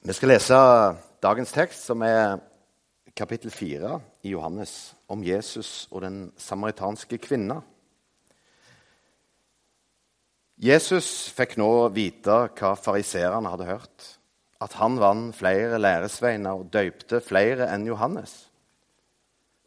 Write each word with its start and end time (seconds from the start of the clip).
Vi 0.00 0.14
skal 0.16 0.30
lese 0.32 0.56
dagens 1.20 1.50
tekst, 1.52 1.82
som 1.84 2.00
er 2.00 2.38
kapittel 3.12 3.52
4 3.52 3.98
i 4.24 4.30
Johannes, 4.32 4.94
om 5.12 5.20
Jesus 5.20 5.90
og 5.90 6.00
den 6.06 6.30
samaritanske 6.40 7.18
kvinna. 7.20 7.58
Jesus 10.56 11.28
fikk 11.36 11.58
nå 11.60 11.68
vite 11.92 12.38
hva 12.48 12.72
fariseerne 12.80 13.52
hadde 13.52 13.68
hørt, 13.68 14.08
at 14.64 14.78
han 14.80 14.96
vant 15.04 15.36
flere 15.36 15.76
læresveiner 15.76 16.64
og 16.64 16.72
døypte 16.72 17.20
flere 17.20 17.68
enn 17.68 17.84
Johannes. 17.92 18.38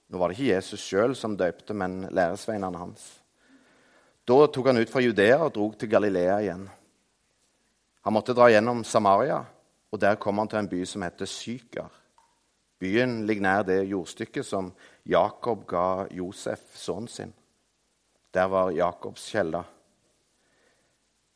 Nå 0.09 0.17
var 0.17 0.33
det 0.33 0.39
ikke 0.39 0.55
Jesus 0.55 0.81
sjøl 0.81 1.13
som 1.13 1.37
døypte, 1.37 1.77
men 1.77 2.07
læresveinene 2.09 2.81
hans. 2.81 3.05
Da 4.25 4.47
tok 4.49 4.73
han 4.73 4.81
ut 4.81 4.89
fra 4.89 5.05
Judea 5.05 5.43
og 5.45 5.53
drog 5.53 5.77
til 5.77 5.93
Galilea 5.93 6.41
igjen. 6.41 6.69
Han 8.01 8.17
måtte 8.17 8.33
dra 8.33 8.49
gjennom 8.49 8.81
Samaria 8.81 9.43
og 9.93 9.99
Der 10.01 10.15
kom 10.17 10.39
han 10.41 10.49
til 10.49 10.57
en 10.57 10.69
by 10.69 10.81
som 10.89 11.03
heter 11.05 11.29
Sykar. 11.29 11.91
Byen 12.81 13.27
ligger 13.27 13.45
nær 13.45 13.61
det 13.63 13.83
jordstykket 13.85 14.45
som 14.45 14.71
Jakob 15.05 15.67
ga 15.69 16.07
Josef, 16.11 16.73
sønnen 16.75 17.07
sin. 17.07 17.33
Der 18.33 18.49
var 18.49 18.71
Jakobs 18.73 19.27
kjella. 19.29 19.61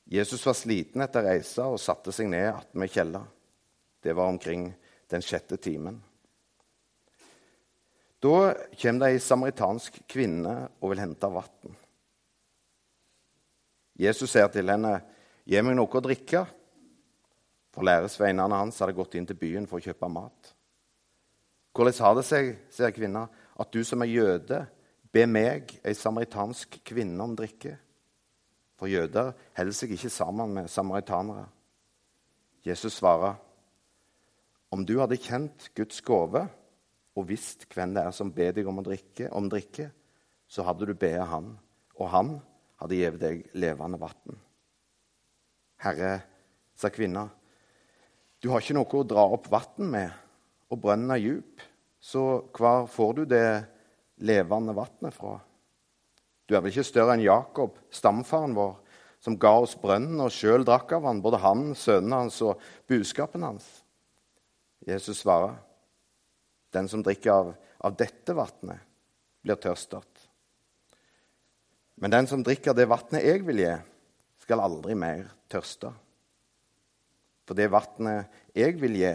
Jesus 0.09 0.45
var 0.45 0.57
sliten 0.57 1.05
etter 1.05 1.27
reisa 1.27 1.67
og 1.69 1.79
satte 1.79 2.11
seg 2.15 2.31
ned 2.31 2.49
attmed 2.49 2.89
kjella. 2.89 3.21
Det 4.01 4.15
var 4.17 4.33
omkring 4.33 4.71
den 5.11 5.21
sjette 5.21 5.61
timen. 5.61 6.01
Da 8.19 8.55
kommer 8.81 9.05
det 9.05 9.13
ei 9.13 9.21
samaritansk 9.21 10.01
kvinne 10.09 10.63
og 10.81 10.95
vil 10.95 11.05
hente 11.05 11.29
vann. 11.29 11.77
Jesus 13.93 14.31
sier 14.31 14.49
til 14.49 14.69
henne, 14.69 15.01
'Gi 15.45 15.61
meg 15.61 15.75
noe 15.77 15.93
å 15.93 16.01
drikke.' 16.01 16.56
For 17.77 17.85
læresveinene 17.85 18.57
hans 18.57 18.79
hadde 18.81 18.95
gått 18.97 19.13
inn 19.19 19.27
til 19.29 19.37
byen 19.37 19.67
for 19.69 19.77
å 19.77 19.85
kjøpe 19.85 20.07
mat. 20.09 20.47
Hvordan 21.77 21.99
har 22.01 22.15
det 22.17 22.23
seg, 22.25 22.47
sier 22.73 22.89
kvinna, 22.89 23.27
at 23.53 23.69
du 23.69 23.83
som 23.85 24.01
er 24.01 24.09
jøde, 24.09 24.63
ber 25.13 25.29
meg, 25.29 25.75
ei 25.85 25.93
samaritansk 25.93 26.79
kvinne, 26.81 27.21
om 27.21 27.35
drikke? 27.37 27.75
For 28.81 28.89
jøder 28.89 29.29
holder 29.59 29.77
seg 29.77 29.93
ikke 29.93 30.09
sammen 30.09 30.57
med 30.57 30.73
samaritanere. 30.73 31.45
Jesus 32.65 32.97
svarer, 32.97 33.37
om 34.73 34.81
du 34.81 34.97
hadde 34.97 35.21
kjent 35.21 35.69
Guds 35.77 36.01
gave 36.01 36.47
og 37.13 37.29
visst 37.29 37.69
hvem 37.69 37.93
det 37.93 38.09
er 38.09 38.13
som 38.13 38.33
ber 38.33 38.57
deg 38.57 38.65
om, 38.65 38.81
å 38.81 38.89
drikke, 38.89 39.29
om 39.37 39.53
drikke, 39.53 39.91
så 40.49 40.65
hadde 40.65 40.89
du 40.89 40.97
bedt 40.97 41.29
han, 41.29 41.53
og 42.01 42.09
han 42.09 42.37
hadde 42.81 43.03
gitt 43.05 43.21
deg 43.21 43.49
levende 43.53 44.01
vann. 44.01 44.45
Herre, 45.85 46.15
sa 46.73 46.89
kvinna, 46.89 47.29
du 48.41 48.49
har 48.51 48.61
ikke 48.61 48.75
noe 48.77 48.99
å 48.99 49.07
dra 49.07 49.23
opp 49.33 49.49
vann 49.49 49.91
med, 49.91 50.11
og 50.69 50.81
brønnen 50.83 51.13
er 51.15 51.23
djup. 51.23 51.63
Så 51.99 52.23
hvor 52.53 52.85
får 52.91 53.13
du 53.17 53.23
det 53.33 53.47
levende 54.21 54.75
vannet 54.77 55.15
fra? 55.15 55.37
Du 56.47 56.55
er 56.55 56.61
vel 56.61 56.71
ikke 56.71 56.85
større 56.87 57.17
enn 57.17 57.25
Jakob, 57.25 57.75
stamfaren 57.91 58.53
vår, 58.55 58.77
som 59.19 59.35
ga 59.41 59.55
oss 59.63 59.73
brønnen 59.81 60.21
og 60.23 60.31
sjøl 60.31 60.63
drakk 60.67 60.93
av 60.95 61.07
han, 61.09 61.23
både 61.25 61.41
han, 61.43 61.71
sønnene 61.75 62.21
hans 62.21 62.37
og 62.45 62.61
buskapen 62.87 63.43
hans? 63.43 63.65
Jesus 64.87 65.23
svarer, 65.23 65.57
den 66.71 66.87
som 66.87 67.01
drikker 67.03 67.33
av, 67.33 67.51
av 67.83 67.97
dette 67.97 68.35
vannet, 68.37 68.85
blir 69.43 69.59
tørstet. 69.59 70.27
Men 71.97 72.13
den 72.13 72.29
som 72.29 72.43
drikker 72.45 72.77
det 72.77 72.85
vannet 72.87 73.25
jeg 73.25 73.41
vil 73.47 73.63
gi, 73.65 73.73
skal 74.45 74.61
aldri 74.63 74.95
mer 74.95 75.25
tørste. 75.51 75.89
For 77.47 77.55
det 77.55 77.69
vannet 77.71 78.27
jeg 78.55 78.75
vil 78.81 78.99
gi, 78.99 79.13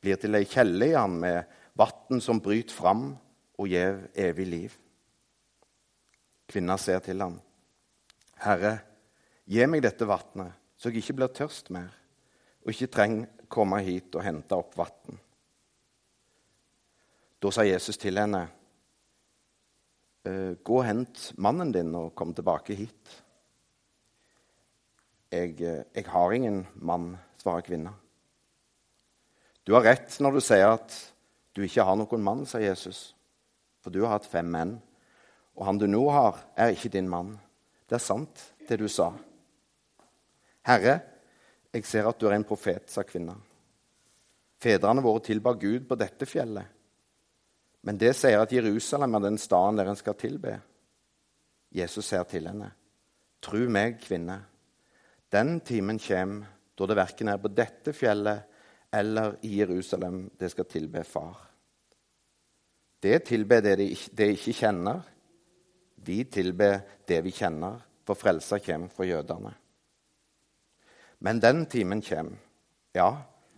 blir 0.00 0.20
til 0.20 0.38
ei 0.38 0.46
kjelle 0.48 0.88
i 0.88 0.96
han 0.96 1.18
med 1.20 1.56
vann 1.78 2.22
som 2.24 2.40
bryter 2.40 2.74
fram 2.74 3.10
og 3.58 3.68
gir 3.68 4.06
evig 4.16 4.46
liv. 4.48 4.76
Kvinna 6.48 6.78
ser 6.80 7.02
til 7.04 7.20
ham. 7.20 7.36
Herre, 8.40 8.78
gi 9.44 9.66
meg 9.68 9.82
dette 9.84 10.06
vannet, 10.08 10.54
så 10.78 10.88
jeg 10.88 11.02
ikke 11.02 11.18
blir 11.18 11.34
tørst 11.34 11.68
mer, 11.74 11.90
og 12.64 12.72
ikke 12.72 12.92
trenger 12.94 13.46
komme 13.52 13.80
hit 13.84 14.14
og 14.16 14.24
hente 14.24 14.56
opp 14.56 14.76
vann. 14.78 15.18
Da 17.38 17.50
sa 17.54 17.66
Jesus 17.66 17.98
til 18.00 18.18
henne, 18.18 18.46
«Eh, 20.26 20.58
gå 20.60 20.80
og 20.80 20.84
hent 20.84 21.28
mannen 21.38 21.70
din 21.72 21.94
og 21.94 22.10
kom 22.18 22.34
tilbake 22.34 22.74
hit. 22.76 23.12
Jeg, 25.32 25.60
eh, 25.60 25.84
jeg 25.94 26.06
har 26.08 26.32
ingen 26.32 26.66
mann, 26.74 27.16
svarer 27.36 27.64
kvinna. 27.66 27.92
Du 29.64 29.74
har 29.74 29.84
rett 29.84 30.14
når 30.20 30.38
du 30.38 30.40
sier 30.40 30.70
at 30.72 30.94
du 31.52 31.62
ikke 31.66 31.84
har 31.84 31.96
noen 32.00 32.22
mann, 32.24 32.46
sier 32.48 32.70
Jesus. 32.70 33.12
For 33.84 33.92
du 33.92 34.00
har 34.04 34.16
hatt 34.16 34.28
fem 34.28 34.48
menn, 34.48 34.78
og 35.58 35.66
han 35.68 35.78
du 35.80 35.86
nå 35.90 36.06
har, 36.14 36.38
er 36.56 36.72
ikke 36.72 36.92
din 36.94 37.10
mann. 37.10 37.34
Det 37.88 37.98
er 37.98 38.04
sant, 38.04 38.42
det 38.68 38.78
du 38.80 38.88
sa. 38.88 39.10
Herre, 40.68 40.98
jeg 41.72 41.84
ser 41.84 42.08
at 42.08 42.18
du 42.20 42.28
er 42.28 42.38
en 42.38 42.48
profet, 42.48 42.88
sa 42.88 43.04
kvinna. 43.04 43.36
Fedrene 44.58 45.04
våre 45.04 45.22
tilba 45.28 45.52
Gud 45.54 45.84
på 45.88 45.96
dette 45.98 46.26
fjellet. 46.26 46.74
Men 47.84 48.00
det 48.00 48.14
sier 48.18 48.40
at 48.42 48.52
Jerusalem 48.52 49.14
er 49.14 49.24
den 49.28 49.38
staden 49.38 49.78
der 49.78 49.90
en 49.90 49.98
skal 49.98 50.16
tilbe. 50.18 50.56
Jesus 51.74 52.08
ser 52.08 52.24
til 52.28 52.48
henne. 52.48 52.72
Tru 53.44 53.68
meg, 53.70 54.00
kvinne. 54.02 54.40
Den 55.28 55.60
timen 55.60 55.98
kommer 55.98 56.46
da 56.78 56.86
det 56.86 56.96
verken 56.96 57.28
er 57.28 57.40
på 57.42 57.50
dette 57.52 57.92
fjellet 57.92 58.58
eller 58.94 59.36
i 59.44 59.58
Jerusalem 59.58 60.28
det 60.38 60.50
skal 60.52 60.68
tilbe 60.70 61.02
Far. 61.04 61.36
Det 63.00 63.18
tilber 63.26 63.62
det 63.62 63.76
de, 63.78 63.88
de 64.12 64.28
ikke 64.34 64.54
kjenner. 64.56 65.02
Vi 66.06 66.22
tilber 66.32 66.80
det 67.06 67.20
vi 67.26 67.32
kjenner, 67.34 67.76
for 68.06 68.18
frelsa 68.18 68.58
kommer 68.62 68.90
for 68.94 69.06
jødene. 69.06 69.52
Men 71.18 71.40
den 71.42 71.66
timen 71.66 72.02
kommer. 72.02 72.38
Ja, 72.94 73.10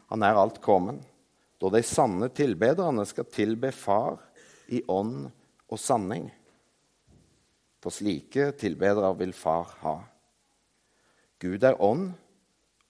han 0.08 0.22
er 0.26 0.40
alt 0.40 0.60
kommet. 0.64 1.04
Da 1.60 1.68
de 1.68 1.82
sanne 1.84 2.30
tilbederne 2.32 3.04
skal 3.06 3.28
tilbe 3.30 3.70
Far 3.72 4.16
i 4.72 4.82
ånd 4.88 5.28
og 5.68 5.78
sanning. 5.78 6.30
For 7.80 7.92
slike 7.92 8.50
tilbedere 8.60 9.12
vil 9.20 9.36
Far 9.36 9.76
ha. 9.84 9.98
Gud 11.40 11.64
er 11.64 11.80
ånd, 11.82 12.10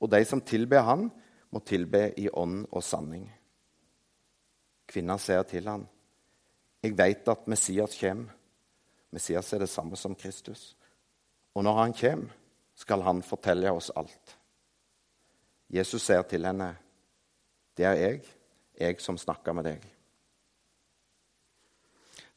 og 0.01 0.11
de 0.11 0.25
som 0.27 0.41
tilber 0.41 0.83
Han, 0.87 1.11
må 1.51 1.61
tilbe 1.67 2.13
i 2.19 2.29
ånd 2.31 2.65
og 2.71 2.83
sanning. 2.85 3.25
Kvinna 4.91 5.17
ser 5.19 5.43
til 5.51 5.67
han. 5.67 5.87
Jeg 6.83 6.97
veit 6.99 7.29
at 7.29 7.49
Messias 7.51 7.97
kommer. 7.99 8.31
Messias 9.11 9.53
er 9.53 9.65
det 9.65 9.71
samme 9.71 9.99
som 9.99 10.15
Kristus. 10.15 10.77
Og 11.55 11.65
når 11.67 11.79
han 11.81 11.95
kommer, 11.95 12.37
skal 12.79 13.03
han 13.03 13.23
fortelle 13.27 13.73
oss 13.75 13.91
alt. 13.99 14.37
Jesus 15.71 16.03
sier 16.03 16.23
til 16.23 16.47
henne, 16.47 16.77
'Det 17.77 17.85
er 17.85 17.95
jeg, 17.95 18.23
jeg 18.81 19.01
som 19.01 19.19
snakker 19.19 19.53
med 19.53 19.65
deg'. 19.65 19.87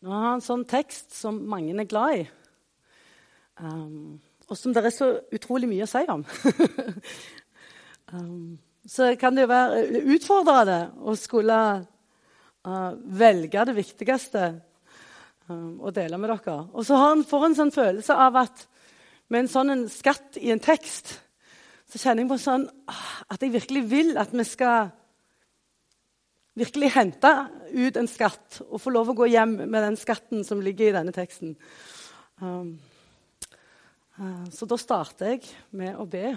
Nå 0.01 0.09
har 0.09 0.22
han 0.22 0.34
en 0.34 0.41
sånn 0.41 0.66
tekst 0.66 1.13
som 1.16 1.35
mange 1.47 1.80
er 1.80 1.85
glad 1.85 2.18
i. 2.18 2.30
Um, 3.59 4.22
og 4.53 4.59
som 4.59 4.74
det 4.75 4.84
er 4.86 4.94
så 4.94 5.08
utrolig 5.34 5.66
mye 5.66 5.88
å 5.88 5.90
si 5.90 6.03
om. 6.14 6.22
um, 8.14 8.52
så 8.86 9.09
kan 9.18 9.34
det 9.34 9.47
jo 9.47 9.50
være 9.50 10.03
utfordrende 10.14 10.78
å 11.02 11.16
skulle 11.18 11.58
uh, 11.81 12.92
velge 13.18 13.66
det 13.66 13.75
viktigste 13.80 14.44
um, 15.50 15.81
å 15.81 15.94
dele 15.96 16.22
med 16.22 16.36
dere. 16.36 16.59
Og 16.69 16.86
så 16.86 17.00
har 17.02 17.16
han, 17.16 17.25
får 17.25 17.47
en 17.47 17.58
sånn 17.63 17.74
følelse 17.74 18.19
av 18.28 18.38
at 18.44 18.68
med 19.34 19.46
en 19.46 19.52
sånn 19.56 19.74
en 19.74 19.84
skatt 19.90 20.38
i 20.38 20.53
en 20.53 20.62
tekst 20.62 21.16
så 21.90 21.97
kjenner 21.97 22.24
jeg 22.24 22.34
på 22.36 22.40
sånn 22.46 22.69
uh, 22.69 23.09
at 23.34 23.42
jeg 23.42 23.56
virkelig 23.58 23.86
vil 23.90 24.16
at 24.22 24.38
vi 24.38 24.46
skal 24.46 24.94
virkelig 26.62 26.94
hente 26.94 27.36
ut 27.74 27.98
en 27.98 28.12
skatt 28.12 28.62
og 28.68 28.77
få 28.77 28.94
lov 28.94 29.10
å 29.10 29.22
gå 29.24 29.33
hjem 29.33 29.63
med 29.63 29.80
den 29.80 29.98
skatten 29.98 30.45
som 30.45 30.62
ligger 30.62 30.92
i 30.92 30.98
denne 31.00 31.16
teksten. 31.16 31.56
Um, 32.38 32.75
Eh, 32.75 32.93
så 34.54 34.68
da 34.69 34.77
starter 34.77 35.33
jeg 35.33 35.48
med 35.74 35.95
å 35.98 36.06
be. 36.06 36.36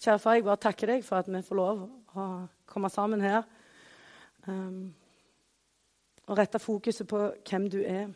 Kjære 0.00 0.20
far, 0.22 0.38
jeg 0.38 0.46
bare 0.46 0.62
takker 0.64 0.94
deg 0.94 1.02
for 1.04 1.20
at 1.20 1.28
vi 1.28 1.42
får 1.44 1.58
lov 1.58 1.82
å 2.16 2.26
komme 2.64 2.88
sammen 2.88 3.20
her 3.20 3.42
um, 4.46 4.88
og 6.24 6.38
rette 6.38 6.62
fokuset 6.62 7.04
på 7.10 7.26
hvem 7.44 7.66
du 7.68 7.82
er. 7.82 8.06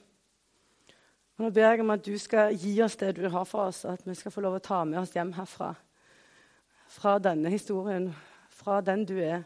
Og 1.35 1.45
nå 1.45 1.51
ber 1.53 1.75
jeg 1.75 1.83
om 1.83 1.93
at 1.93 2.07
du 2.07 2.15
skal 2.17 2.57
gi 2.57 2.73
oss 2.81 2.97
det 2.97 3.17
du 3.19 3.27
har 3.29 3.45
for 3.45 3.69
oss, 3.69 3.83
at 3.85 4.07
vi 4.07 4.15
skal 4.17 4.33
få 4.33 4.41
lov 4.41 4.57
å 4.57 4.65
ta 4.65 4.81
med 4.89 5.03
oss 5.03 5.13
hjem 5.13 5.35
herfra. 5.37 5.75
Fra 6.95 7.19
denne 7.19 7.53
historien, 7.53 8.09
fra 8.49 8.79
den 8.87 9.05
du 9.05 9.19
er, 9.19 9.43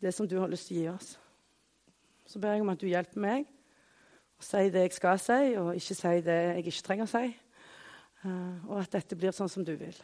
det 0.00 0.14
som 0.14 0.28
du 0.30 0.38
har 0.38 0.48
lyst 0.48 0.70
til 0.70 0.78
å 0.78 0.80
gi 0.80 0.90
oss. 0.94 1.12
Så 2.24 2.40
ber 2.40 2.54
jeg 2.54 2.64
om 2.64 2.72
at 2.72 2.80
du 2.80 2.86
hjelper 2.88 3.20
meg 3.20 3.48
si 4.40 4.68
det 4.70 4.84
jeg 4.86 4.94
skal 4.94 5.18
si, 5.22 5.40
og 5.58 5.74
ikke 5.74 5.96
si 5.98 6.14
det 6.26 6.36
jeg 6.36 6.66
ikke 6.66 6.84
trenger 6.86 7.08
å 7.08 7.12
si. 7.12 7.32
Uh, 8.24 8.70
og 8.70 8.78
at 8.82 8.94
dette 8.98 9.18
blir 9.18 9.34
sånn 9.34 9.50
som 9.50 9.64
du 9.66 9.74
vil. 9.78 9.96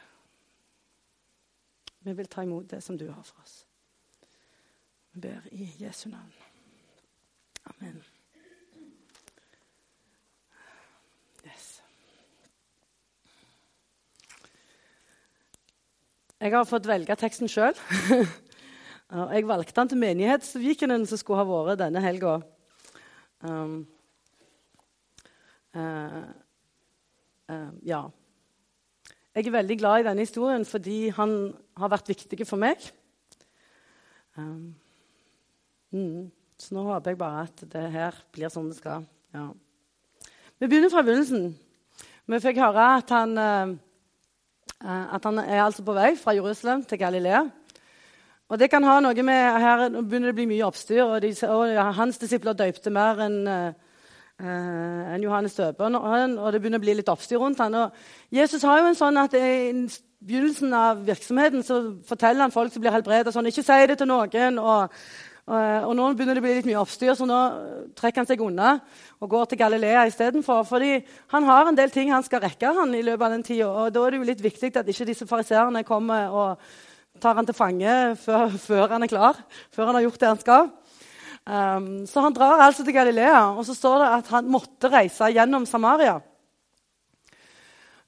Vi 2.04 2.12
vil 2.12 2.28
ta 2.31 2.44
imot 2.44 2.69
det 2.70 2.82
som 2.84 2.98
du 2.98 3.06
har 3.08 3.22
for 3.22 3.40
oss. 3.42 3.62
Vi 5.14 5.22
ber 5.25 5.46
i 5.54 5.70
Jesu 5.81 6.08
navn. 6.10 6.32
Amen. 7.70 8.02
Yes. 11.46 11.80
Jeg 16.40 16.52
har 16.52 16.66
fått 16.69 16.88
velge 16.90 17.16
teksten 17.16 17.48
sjøl. 17.48 17.78
Jeg 19.14 19.46
valgte 19.46 19.76
den 19.78 19.90
til 19.92 20.00
menighetsvikenen 20.00 21.04
som 21.06 21.20
skulle 21.20 21.44
ha 21.44 21.46
vært 21.46 21.80
denne 21.84 22.02
helga. 22.02 22.38
Um, 23.44 23.84
uh, 25.75 27.71
ja. 27.85 28.03
Jeg 29.35 29.49
er 29.49 29.56
veldig 29.56 29.76
glad 29.81 30.00
i 30.00 30.06
denne 30.06 30.23
historien 30.23 30.65
fordi 30.69 31.09
han 31.17 31.32
har 31.76 31.91
vært 31.91 32.12
viktig 32.12 32.47
for 32.47 32.61
meg. 32.62 32.79
Um, 34.38 34.75
mm, 35.91 36.31
så 36.59 36.76
nå 36.76 36.85
håper 36.87 37.15
jeg 37.15 37.19
bare 37.19 37.43
at 37.49 37.65
det 37.73 37.82
her 37.94 38.21
blir 38.35 38.53
som 38.55 38.69
det 38.71 38.79
skal. 38.79 39.03
Ja. 39.35 39.49
Vi 40.62 40.69
begynner 40.69 40.93
fra 40.93 41.03
begynnelsen. 41.03 41.50
Vi 42.31 42.41
fikk 42.41 42.62
høre 42.62 42.87
at 43.00 43.11
han, 43.11 43.35
uh, 43.38 43.75
at 44.87 45.26
han 45.26 45.43
er 45.43 45.65
altså 45.65 45.82
på 45.82 45.97
vei 45.99 46.15
fra 46.17 46.37
Jerusalem 46.37 46.87
til 46.87 47.03
Galilea. 47.03 47.43
Og 48.53 48.61
det 48.61 48.69
kan 48.71 48.85
ha 48.87 49.00
noe 49.03 49.23
med, 49.26 49.61
Her 49.61 49.88
begynner 49.91 50.31
det 50.31 50.35
å 50.35 50.38
bli 50.38 50.47
mye 50.47 50.67
oppstyr. 50.69 51.03
og, 51.03 51.19
de, 51.23 51.35
og 51.49 51.94
Hans 51.99 52.23
disipler 52.23 52.55
døypte 52.55 52.91
mer 52.94 53.26
enn 53.26 53.41
uh, 53.49 53.83
enn 54.40 55.22
Johannes 55.22 55.54
døperen. 55.58 55.98
Og 56.00 56.48
det 56.52 56.62
begynner 56.62 56.82
å 56.82 56.84
bli 56.84 56.96
litt 56.98 57.12
oppstyr 57.12 57.38
rundt 57.42 57.62
han. 57.62 57.75
Og 57.75 58.34
Jesus 58.34 58.64
har 58.66 58.81
jo 58.81 58.88
en 58.90 58.98
sånn 58.98 59.20
at 59.20 59.36
i 59.38 59.44
begynnelsen 60.25 60.75
av 60.75 61.04
virksomheten 61.06 61.62
så 61.66 61.82
forteller 62.08 62.46
han 62.46 62.54
folk 62.54 62.72
som 62.72 62.82
blir 62.82 62.94
helbredet 62.94 63.34
sånn, 63.34 63.50
ikke 63.50 63.66
si 63.66 63.86
det 63.90 64.00
til 64.00 64.10
noen. 64.10 64.58
og 64.58 64.98
og, 65.44 65.60
og 65.60 65.90
nå 65.92 66.06
begynner 66.16 66.38
det 66.38 66.40
å 66.40 66.44
bli 66.46 66.52
litt 66.56 66.69
mye 66.70 66.81
oppstyr, 66.81 67.12
så 67.19 67.26
nå 67.28 67.38
trekker 67.98 68.22
han 68.22 68.28
seg 68.31 68.40
unna 68.40 68.78
og 69.20 69.28
går 69.28 69.50
til 69.50 69.60
Galilea 69.60 70.06
istedenfor. 70.08 70.62
Fordi 70.64 70.94
han 71.34 71.48
har 71.50 71.69
en 71.69 71.76
del 71.76 71.92
ting 71.92 72.14
han 72.14 72.25
skal 72.25 72.40
rekke 72.46 72.72
han 72.78 72.94
i 72.96 73.02
løpet 73.04 73.26
av 73.26 73.34
den 73.34 73.44
tida. 73.44 73.69
Og 73.69 73.92
da 73.92 74.06
er 74.06 74.14
det 74.14 74.22
jo 74.22 74.28
litt 74.30 74.44
viktig 74.44 74.72
at 74.80 74.88
ikke 74.88 75.08
disse 75.10 75.28
fariseerne 75.28 75.84
kommer 75.84 76.32
og 76.32 76.64
tar 77.20 77.37
han 77.37 77.46
til 77.46 77.56
fange 77.56 77.92
før, 78.25 78.56
før, 78.56 78.87
han 78.96 79.04
er 79.04 79.12
klar, 79.12 79.44
før 79.75 79.90
han 79.90 80.00
har 80.00 80.06
gjort 80.06 80.22
det 80.22 80.32
han 80.32 80.40
skal. 80.40 80.72
Um, 81.44 82.06
så 82.08 82.23
han 82.25 82.32
drar 82.32 82.62
altså 82.64 82.87
til 82.87 82.94
Galilea, 82.96 83.50
og 83.52 83.67
så 83.69 83.75
står 83.76 83.99
det 84.00 84.12
at 84.17 84.31
han 84.32 84.46
måtte 84.49 84.88
reise 84.88 85.29
gjennom 85.35 85.67
Samaria. 85.69 86.17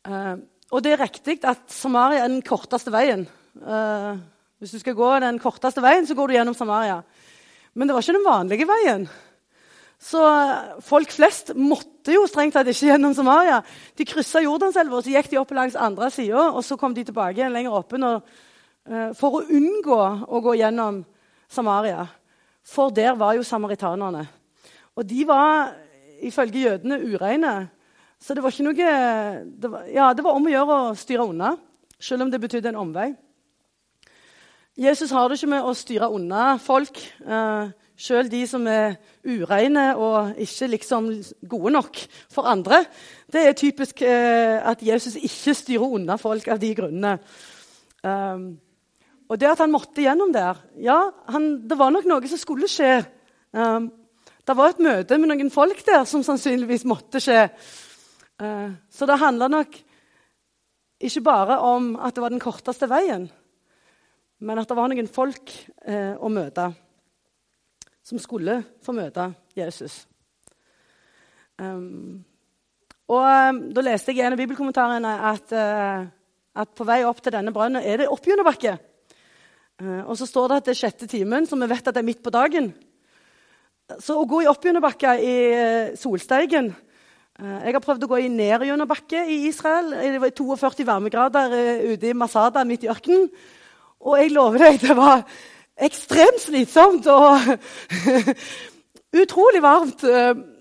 Uh, 0.09 0.41
og 0.73 0.81
det 0.83 0.95
er 0.95 1.03
riktig 1.05 1.37
at 1.45 1.67
Samaria 1.69 2.25
er 2.25 2.33
den 2.33 2.41
korteste 2.47 2.93
veien. 2.95 3.27
Uh, 3.61 4.17
hvis 4.57 4.73
du 4.73 4.81
skal 4.81 4.97
gå 4.97 5.11
den 5.21 5.39
korteste 5.43 5.85
veien, 5.85 6.09
så 6.09 6.17
går 6.17 6.33
du 6.33 6.39
gjennom 6.39 6.57
Samaria. 6.57 7.03
Men 7.77 7.89
det 7.89 7.95
var 7.95 8.07
ikke 8.07 8.17
den 8.17 8.25
vanlige 8.25 8.71
veien. 8.73 9.07
Så 10.01 10.21
folk 10.85 11.13
flest 11.13 11.53
måtte 11.57 12.17
jo 12.17 12.25
strengt 12.29 12.57
tatt 12.57 12.69
ikke 12.73 12.89
gjennom 12.89 13.13
Samaria. 13.17 13.61
De 13.97 14.09
kryssa 14.09 14.41
Jordanselva, 14.45 14.97
og 14.97 15.05
så 15.05 15.13
gikk 15.13 15.29
de 15.33 15.41
opp 15.41 15.53
langs 15.57 15.77
andre 15.77 16.09
sida, 16.13 16.51
og 16.57 16.65
så 16.65 16.81
kom 16.81 16.97
de 16.97 17.05
tilbake 17.05 17.37
igjen 17.43 17.53
lenger 17.53 17.77
oppe. 17.77 18.01
når 18.01 18.23
uh, 18.89 19.11
for 19.13 19.43
å 19.43 19.45
unngå 19.45 20.01
å 20.25 20.41
gå 20.41 20.57
gjennom 20.57 21.05
Samaria. 21.53 22.07
For 22.67 22.91
der 22.91 23.15
var 23.15 23.37
jo 23.37 23.47
samaritanerne. 23.47 24.27
Og 24.97 25.07
de 25.09 25.27
var 25.29 25.75
ifølge 26.23 26.67
jødene 26.67 26.99
ureine. 27.15 27.69
Så 28.21 28.35
det 28.35 28.43
var 28.43 28.51
ikke 28.51 28.67
noe 28.67 28.75
det 29.63 29.71
var, 29.71 29.87
ja, 29.93 30.13
det 30.17 30.25
var 30.25 30.35
om 30.39 30.49
å 30.49 30.53
gjøre 30.53 30.77
å 30.77 30.95
styre 30.97 31.27
unna, 31.29 31.55
selv 32.01 32.25
om 32.25 32.31
det 32.33 32.41
betydde 32.41 32.73
en 32.73 32.81
omvei. 32.81 33.11
Jesus 34.77 35.13
har 35.13 35.29
det 35.29 35.39
ikke 35.39 35.53
med 35.55 35.65
å 35.65 35.75
styre 35.77 36.09
unna 36.13 36.57
folk, 36.61 37.01
Eh, 37.27 37.71
selv 37.97 38.31
de 38.31 38.43
som 38.47 38.67
er 38.69 38.99
ureine 39.25 39.97
og 39.97 40.37
ikke 40.37 40.69
liksom 40.69 41.09
gode 41.49 41.73
nok 41.73 41.97
for 42.33 42.45
andre. 42.45 42.85
Det 43.33 43.47
er 43.49 43.57
typisk 43.57 44.03
eh, 44.03 44.61
at 44.61 44.83
Jesus 44.85 45.17
ikke 45.17 45.55
styrer 45.57 45.95
unna 45.97 46.19
folk 46.21 46.49
av 46.49 46.61
de 46.61 46.75
grunnene. 46.77 47.17
Um, 48.05 48.59
og 49.27 49.39
det 49.41 49.49
at 49.51 49.63
han 49.65 49.73
måtte 49.73 50.05
gjennom 50.05 50.33
der 50.35 50.61
Ja, 50.79 50.99
han, 51.33 51.69
det 51.69 51.79
var 51.79 51.91
nok 51.95 52.07
noe 52.07 52.31
som 52.31 52.41
skulle 52.41 52.69
skje. 52.71 53.01
Um, 53.51 53.91
det 54.47 54.55
var 54.55 54.71
et 54.71 54.83
møte 54.83 55.19
med 55.19 55.33
noen 55.33 55.51
folk 55.51 55.81
der 55.87 56.05
som 56.07 56.23
sannsynligvis 56.27 56.87
måtte 56.87 57.23
skje. 57.23 57.49
Uh, 58.39 58.77
så 58.93 59.09
det 59.09 59.19
handla 59.19 59.51
nok 59.51 59.75
ikke 61.03 61.25
bare 61.27 61.59
om 61.61 61.95
at 61.99 62.15
det 62.15 62.23
var 62.23 62.33
den 62.33 62.41
korteste 62.41 62.89
veien, 62.89 63.27
men 64.41 64.59
at 64.61 64.69
det 64.69 64.77
var 64.79 64.89
noen 64.93 65.11
folk 65.11 65.53
uh, 65.89 66.15
å 66.21 66.31
møte 66.33 66.71
som 68.07 68.21
skulle 68.23 68.61
få 68.87 68.95
møte 68.95 69.33
Jesus. 69.57 70.05
Um, 71.59 72.23
og 73.11 73.23
um, 73.23 73.63
Da 73.75 73.83
leste 73.83 74.13
jeg 74.13 74.21
i 74.21 74.27
en 74.27 74.37
av 74.37 74.41
bibelkommentarene 74.41 75.13
at, 75.31 75.55
uh, 75.57 76.05
at 76.63 76.75
på 76.77 76.87
vei 76.87 77.01
opp 77.09 77.23
til 77.23 77.35
denne 77.35 77.55
brønnen 77.55 77.83
er 77.83 78.03
det 78.03 78.11
oppgjennombakke. 78.13 78.77
Eh, 79.77 80.03
og 80.09 80.17
så 80.17 80.25
står 80.29 80.49
det 80.49 80.57
at 80.57 80.69
det 80.69 80.73
er 80.73 80.81
sjette 80.81 81.09
timen, 81.11 81.45
så 81.45 81.57
vi 81.61 81.69
vet 81.69 81.85
at 81.85 81.95
det 81.95 82.01
er 82.01 82.09
midt 82.09 82.23
på 82.25 82.33
dagen. 82.33 82.71
Så 84.03 84.17
å 84.19 84.27
gå 84.29 84.43
i 84.43 84.49
oppgjennombakke 84.51 85.13
i 85.23 85.35
eh, 85.55 85.91
solsteigen 85.95 86.73
eh, 86.73 87.59
Jeg 87.69 87.77
har 87.77 87.83
prøvd 87.85 88.07
å 88.07 88.09
gå 88.11 88.21
i 88.25 88.31
nedgjennombakke 88.33 89.27
i 89.31 89.43
Israel. 89.51 89.93
Det 90.01 90.23
var 90.23 90.33
42 90.33 90.87
varmegrader 90.89 91.57
ute 91.93 92.09
i 92.09 92.17
Masada, 92.17 92.65
midt 92.65 92.87
i 92.87 92.91
ørkenen. 92.91 93.29
Og 94.07 94.17
jeg 94.21 94.33
lover 94.33 94.65
deg, 94.65 94.81
det 94.81 94.97
var 94.97 95.27
ekstremt 95.77 96.41
slitsomt 96.41 97.09
og 97.13 97.37
utrolig 99.23 99.61
varmt. 99.65 100.05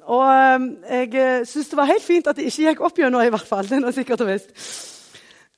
Og 0.06 0.68
jeg 0.90 1.46
syns 1.48 1.72
det 1.72 1.80
var 1.80 1.92
helt 1.92 2.04
fint 2.04 2.28
at 2.28 2.40
det 2.40 2.50
ikke 2.50 2.68
gikk 2.68 2.84
opp 2.88 3.00
gjennom, 3.00 3.24
i 3.24 3.32
hvert 3.32 3.48
fall. 3.48 3.68
Det 3.70 3.80
er 3.80 3.96
sikkert 3.96 4.26
og 4.26 4.32
visst. 4.34 4.52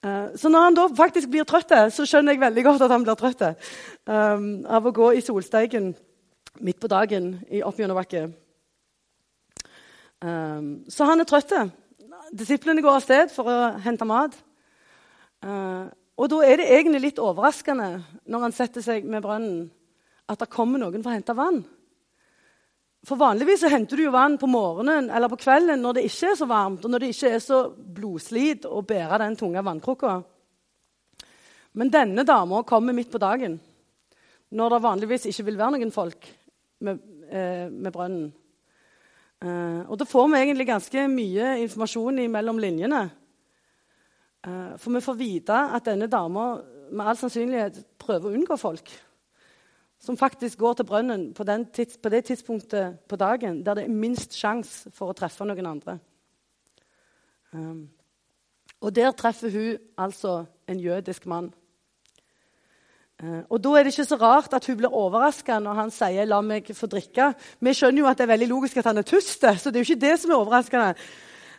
Eh, 0.05 0.35
så 0.37 0.49
når 0.49 0.65
han 0.67 0.77
da 0.77 0.87
faktisk 0.97 1.29
blir 1.31 1.47
trøtt, 1.47 1.73
så 1.93 2.05
skjønner 2.05 2.35
jeg 2.35 2.43
veldig 2.43 2.65
godt 2.67 2.83
at 2.85 2.93
han 2.93 3.05
blir 3.05 3.17
trøtt 3.17 3.43
um, 4.05 4.49
av 4.69 4.85
å 4.85 4.93
gå 4.93 5.11
i 5.17 5.23
solsteigen 5.25 5.93
midt 6.61 6.79
på 6.81 6.89
dagen 6.91 7.33
i 7.49 7.63
oppgjennombakke. 7.65 8.27
Um, 10.21 10.69
så 10.89 11.05
han 11.09 11.21
er 11.21 11.29
trøtt. 11.29 11.53
Disiplene 12.33 12.83
går 12.85 12.97
av 12.99 13.05
sted 13.05 13.33
for 13.33 13.49
å 13.49 13.57
hente 13.81 14.05
mat. 14.09 14.37
Uh, 15.45 15.89
og 16.17 16.29
da 16.33 16.43
er 16.45 16.61
det 16.61 16.69
egentlig 16.73 17.03
litt 17.03 17.21
overraskende 17.21 17.89
når 18.25 18.47
han 18.47 18.55
setter 18.55 18.85
seg 18.85 19.05
med 19.05 19.21
brønnen, 19.25 19.67
at 20.27 20.41
det 20.41 20.49
kommer 20.51 20.81
noen 20.81 21.03
for 21.03 21.13
å 21.13 21.17
hente 21.17 21.37
vann. 21.37 21.61
For 23.05 23.19
Vanligvis 23.19 23.61
så 23.61 23.69
henter 23.71 23.99
du 23.99 24.07
jo 24.07 24.13
vann 24.15 24.37
på 24.41 24.49
morgenen 24.49 25.11
eller 25.13 25.29
på 25.31 25.39
kvelden 25.39 25.83
når 25.83 25.99
det 25.99 26.07
ikke 26.09 26.31
er 26.31 26.39
så 26.39 26.47
varmt, 26.49 26.85
og 26.85 26.91
når 26.91 27.03
det 27.03 27.11
ikke 27.13 27.29
er 27.35 27.43
så 27.43 27.59
blodslit 27.75 28.65
å 28.65 28.81
bære 28.81 29.21
den 29.21 29.37
tunge 29.39 29.63
vannkrukka. 29.63 30.15
Men 31.77 31.93
denne 31.93 32.25
dama 32.25 32.63
kommer 32.65 32.95
midt 32.97 33.11
på 33.13 33.21
dagen, 33.21 33.59
når 34.49 34.73
det 34.73 34.83
vanligvis 34.87 35.29
ikke 35.29 35.45
vil 35.51 35.59
være 35.59 35.77
noen 35.77 35.93
folk 35.93 36.27
med, 36.81 36.99
eh, 37.29 37.69
med 37.69 37.93
brønnen. 37.93 38.31
Eh, 39.41 39.81
og 39.85 39.97
da 39.99 40.05
får 40.05 40.27
vi 40.31 40.39
egentlig 40.41 40.67
ganske 40.67 41.07
mye 41.07 41.57
informasjon 41.61 42.23
mellom 42.31 42.57
linjene. 42.57 43.03
Eh, 44.47 44.77
for 44.77 44.91
vi 44.91 45.03
får 45.05 45.19
vite 45.19 45.53
at 45.53 45.85
denne 45.85 46.09
dama 46.09 46.55
med 46.89 47.05
all 47.05 47.19
sannsynlighet 47.19 47.83
prøver 47.99 48.31
å 48.31 48.33
unngå 48.33 48.57
folk 48.57 48.89
som 49.99 50.17
faktisk 50.17 50.59
går 50.59 50.73
til 50.77 50.85
brønnen 50.85 51.33
på, 51.33 51.45
tids, 51.73 51.97
på, 51.97 52.09
det 52.09 52.25
tidspunktet 52.25 52.99
på 53.09 53.15
dagen 53.15 53.63
der 53.65 53.79
det 53.79 53.83
er 53.87 53.93
minst 53.93 54.35
sjanse 54.37 54.91
for 54.93 55.11
å 55.11 55.17
treffe 55.17 55.45
noen 55.45 55.65
andre. 55.65 55.97
Um, 57.53 57.87
og 58.81 58.93
der 58.95 59.11
treffer 59.17 59.49
hun 59.49 59.77
altså 59.97 60.43
en 60.69 60.79
jødisk 60.79 61.25
mann. 61.25 61.49
Uh, 63.23 63.41
og 63.49 63.63
Da 63.63 63.69
er 63.69 63.83
det 63.83 63.93
ikke 63.95 64.05
så 64.05 64.19
rart 64.21 64.53
at 64.53 64.65
hun 64.65 64.77
blir 64.77 64.93
overraska 64.93 65.59
når 65.59 65.73
han 65.73 65.91
sier 65.91 66.25
'la 66.25 66.41
meg 66.41 66.69
få 66.75 66.87
drikke'. 66.87 67.33
Vi 67.59 67.73
skjønner 67.73 67.99
jo 67.99 68.07
at 68.07 68.17
det 68.17 68.23
er 68.23 68.35
veldig 68.35 68.47
logisk 68.47 68.77
at 68.77 68.85
han 68.85 68.97
er 68.97 69.01
tust, 69.01 69.41
så 69.41 69.71
det 69.71 69.75
er 69.75 69.83
jo 69.83 69.93
ikke 69.93 70.05
det 70.05 70.19
som 70.19 70.31
er 70.31 70.35
overraskende. 70.35 70.95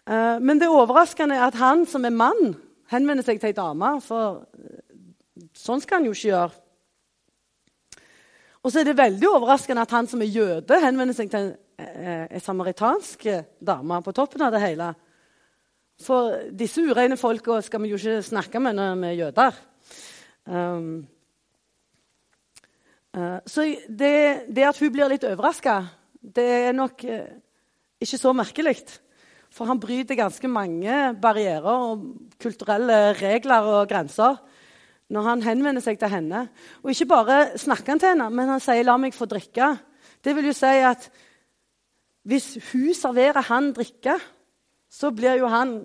Uh, 0.06 0.38
men 0.40 0.60
det 0.60 0.68
overraskende 0.68 1.34
er 1.34 1.46
at 1.46 1.54
han 1.54 1.86
som 1.86 2.04
er 2.04 2.10
mann, 2.10 2.56
henvender 2.86 3.24
seg 3.24 3.40
til 3.40 3.48
ei 3.48 3.52
dame. 3.52 4.00
For 4.00 4.46
sånn 5.54 5.80
skal 5.80 5.98
han 5.98 6.06
jo 6.06 6.12
ikke 6.12 6.28
gjøre. 6.28 6.67
Og 8.68 8.72
så 8.74 8.82
er 8.82 8.90
det 8.90 8.98
veldig 8.98 9.24
overraskende 9.30 9.80
at 9.80 9.92
han 9.96 10.06
som 10.10 10.20
er 10.20 10.28
jøde, 10.28 10.76
henvender 10.82 11.16
seg 11.16 11.30
til 11.32 11.40
en, 11.40 11.52
en 11.80 12.24
eh, 12.28 12.40
samaritansk 12.44 13.22
dame 13.64 14.00
på 14.04 14.12
toppen 14.12 14.44
av 14.44 14.52
det 14.52 14.60
hele. 14.60 14.90
For 16.04 16.50
disse 16.52 16.84
ureine 16.84 17.16
folka 17.16 17.62
skal 17.64 17.80
vi 17.80 17.94
jo 17.94 17.96
ikke 17.96 18.18
snakke 18.26 18.60
med 18.60 18.76
når 18.76 18.98
vi 19.00 19.08
er 19.08 19.16
jøder. 19.22 19.56
Um, 20.44 20.90
uh, 23.16 23.40
så 23.48 23.64
det, 23.88 24.12
det, 24.52 24.68
at 24.68 24.82
hun 24.84 24.92
blir 24.92 25.08
litt 25.14 25.24
overraska, 25.24 25.78
det 26.20 26.46
er 26.68 26.76
nok 26.76 27.08
uh, 27.08 27.24
ikke 28.04 28.20
så 28.20 28.36
merkelig. 28.36 28.76
For 29.48 29.64
han 29.64 29.80
bryter 29.80 30.20
ganske 30.20 30.52
mange 30.52 31.00
barrierer 31.24 31.72
og 31.72 32.04
kulturelle 32.36 33.16
regler 33.16 33.72
og 33.72 33.88
grenser 33.88 34.36
når 35.08 35.22
han 35.22 35.42
henvender 35.42 35.82
seg 35.84 35.98
til 35.98 36.12
henne. 36.12 36.48
Og 36.82 36.92
ikke 36.92 37.08
bare 37.08 37.58
snakker 37.58 37.94
han 37.94 38.02
til 38.02 38.12
henne, 38.12 38.30
men 38.30 38.48
han 38.48 38.60
sier 38.60 38.84
'la 38.84 38.96
meg 38.96 39.14
få 39.14 39.24
drikke'. 39.26 39.76
Det 40.24 40.36
vil 40.36 40.46
jo 40.46 40.52
si 40.52 40.66
at 40.66 41.10
hvis 42.24 42.58
hun 42.72 42.94
serverer 42.94 43.40
han 43.40 43.72
drikke, 43.72 44.18
så 44.90 45.10
blir 45.10 45.38
jo 45.38 45.46
han 45.46 45.84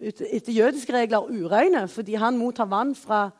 etter 0.00 0.52
jødiske 0.52 0.92
regler 0.92 1.18
ureine, 1.18 1.88
fordi 1.88 2.14
han 2.14 2.38
mottar 2.38 2.64
vann 2.64 2.94
fra 2.94 3.30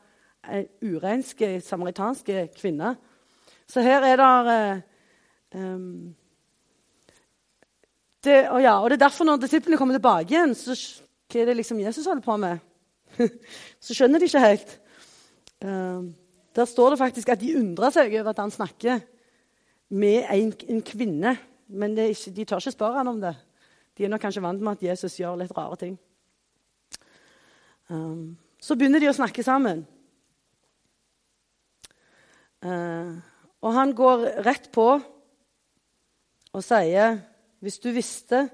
ei 0.49 0.65
urensk 0.81 1.41
samaritanske 1.61 2.49
kvinne. 2.57 2.95
Så 3.67 3.81
her 3.81 4.01
er 4.01 4.15
det 4.15 4.83
um, 5.61 6.15
det, 8.23 8.49
og, 8.49 8.61
ja, 8.61 8.79
og 8.83 8.89
det 8.89 8.95
er 8.95 9.07
derfor 9.07 9.25
når 9.25 9.37
disiplene 9.37 9.77
kommer 9.77 9.93
tilbake 9.93 10.33
igjen, 10.33 10.55
så 10.57 10.73
hva 11.31 11.41
er 11.41 11.45
det 11.49 11.57
liksom 11.59 11.79
Jesus 11.79 12.05
holder 12.05 12.25
på 12.25 12.37
med? 12.37 12.57
så 13.85 13.95
skjønner 13.95 14.21
de 14.21 14.29
ikke 14.29 14.43
helt. 14.43 14.77
Uh, 15.63 16.11
der 16.55 16.69
står 16.69 16.93
det 16.93 17.01
faktisk 17.01 17.29
at 17.33 17.41
de 17.41 17.55
undrer 17.59 17.93
seg 17.93 18.13
over 18.19 18.31
at 18.31 18.41
han 18.43 18.53
snakker 18.53 19.03
med 19.95 20.25
en, 20.31 20.53
en 20.69 20.81
kvinne. 20.85 21.35
Men 21.67 21.97
ikke, 21.97 22.31
de 22.31 22.45
tør 22.45 22.61
ikke 22.61 22.75
spørre 22.75 23.01
han 23.01 23.11
om 23.11 23.21
det. 23.21 23.33
De 23.97 24.05
er 24.05 24.11
nok 24.11 24.21
kanskje 24.21 24.43
vant 24.43 24.61
med 24.61 24.75
at 24.75 24.83
Jesus 24.83 25.17
gjør 25.19 25.39
litt 25.39 25.53
rare 25.55 25.77
ting. 25.79 25.95
Um, 27.87 28.35
så 28.61 28.75
begynner 28.75 29.01
de 29.01 29.09
å 29.11 29.15
snakke 29.15 29.43
sammen. 29.45 29.85
Uh, 32.65 33.17
og 33.61 33.73
han 33.75 33.93
går 33.97 34.25
rett 34.45 34.71
på 34.73 34.87
og 36.55 36.63
sier 36.63 37.19
hvis 37.63 37.77
du 37.83 37.89
visste 37.93 38.45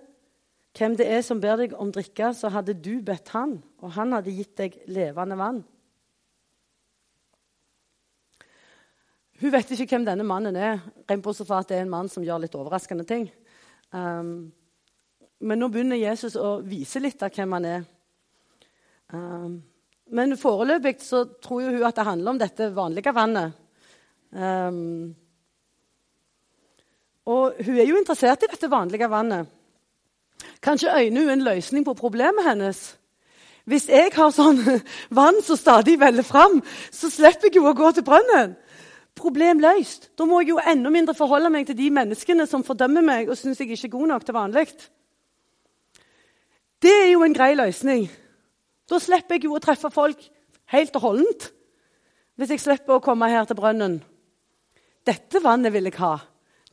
hvem 0.77 0.95
det 0.95 1.07
er 1.11 1.21
som 1.25 1.41
ber 1.43 1.59
deg 1.59 1.75
om 1.75 1.91
drikke, 1.91 2.31
så 2.35 2.51
hadde 2.53 2.77
du 2.79 3.01
bedt 3.03 3.33
han, 3.35 3.57
og 3.83 3.93
han 3.97 4.15
hadde 4.15 4.33
gitt 4.35 4.55
deg 4.59 4.77
levende 4.91 5.37
vann. 5.39 5.59
Hun 9.41 9.51
vet 9.51 9.73
ikke 9.73 9.95
hvem 9.95 10.05
denne 10.05 10.25
mannen 10.27 10.55
er, 10.55 10.79
rent 11.09 11.23
bortsett 11.25 11.49
fra 11.49 11.63
at 11.63 11.71
det 11.71 11.79
er 11.79 11.87
en 11.87 11.91
mann 11.91 12.09
som 12.11 12.23
gjør 12.23 12.43
litt 12.43 12.55
overraskende 12.55 13.05
ting. 13.09 13.25
Um, 13.89 14.51
men 15.41 15.59
nå 15.59 15.71
begynner 15.73 15.97
Jesus 15.97 16.37
å 16.37 16.59
vise 16.61 17.01
litt 17.01 17.23
av 17.25 17.33
hvem 17.33 17.55
han 17.57 17.65
er. 17.65 17.87
Um, 19.11 19.57
men 20.13 20.37
foreløpig 20.37 20.99
så 21.03 21.23
tror 21.41 21.71
hun 21.71 21.87
at 21.87 21.97
det 21.97 22.05
handler 22.05 22.35
om 22.35 22.39
dette 22.39 22.69
vanlige 22.75 23.15
vannet. 23.15 23.57
Um, 24.29 25.09
og 27.31 27.57
hun 27.65 27.79
er 27.79 27.89
jo 27.89 27.97
interessert 27.99 28.45
i 28.45 28.51
dette 28.51 28.69
vanlige 28.71 29.09
vannet. 29.11 29.49
Kanskje 30.61 30.93
øyner 30.93 31.21
hun 31.21 31.29
en 31.29 31.45
løsning 31.45 31.85
på 31.85 31.93
problemet 31.97 32.45
hennes. 32.45 32.81
Hvis 33.65 33.87
jeg 33.89 34.09
har 34.15 34.31
sånn 34.33 34.59
vann 35.19 35.41
som 35.45 35.59
stadig 35.59 35.99
veller 36.01 36.25
fram, 36.25 36.59
så 36.91 37.11
slipper 37.13 37.49
jeg 37.49 37.59
jo 37.59 37.69
å 37.69 37.77
gå 37.77 37.91
til 37.95 38.05
brønnen. 38.05 38.55
Problem 39.17 39.59
løst. 39.61 40.09
Da 40.17 40.25
må 40.25 40.39
jeg 40.41 40.53
jo 40.53 40.61
enda 40.63 40.89
mindre 40.93 41.15
forholde 41.17 41.51
meg 41.53 41.67
til 41.67 41.77
de 41.77 41.89
menneskene 41.93 42.47
som 42.49 42.65
fordømmer 42.65 43.05
meg 43.05 43.29
og 43.29 43.37
syns 43.37 43.59
jeg 43.59 43.73
ikke 43.73 43.89
er 43.89 43.95
god 43.97 44.11
nok 44.13 44.25
til 44.25 44.37
vanlig. 44.37 44.67
Det 46.81 46.93
er 47.03 47.09
jo 47.11 47.25
en 47.25 47.35
grei 47.35 47.53
løsning. 47.57 48.07
Da 48.89 48.99
slipper 48.99 49.37
jeg 49.37 49.45
jo 49.45 49.57
å 49.57 49.63
treffe 49.63 49.91
folk 49.93 50.23
helt 50.73 50.95
og 50.97 51.05
holdent. 51.05 51.51
Hvis 52.39 52.55
jeg 52.55 52.63
slipper 52.63 52.97
å 52.97 53.03
komme 53.03 53.29
her 53.29 53.45
til 53.45 53.59
brønnen. 53.59 53.99
Dette 55.05 55.41
vannet 55.43 55.73
vil 55.73 55.89
jeg 55.89 55.99
ha. 55.99 56.15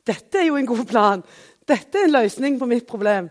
Dette 0.06 0.40
er 0.40 0.48
jo 0.48 0.56
en 0.56 0.68
god 0.68 0.84
plan. 0.88 1.24
Dette 1.68 2.00
er 2.00 2.06
en 2.06 2.14
løsning 2.16 2.56
på 2.60 2.68
mitt 2.70 2.86
problem. 2.88 3.28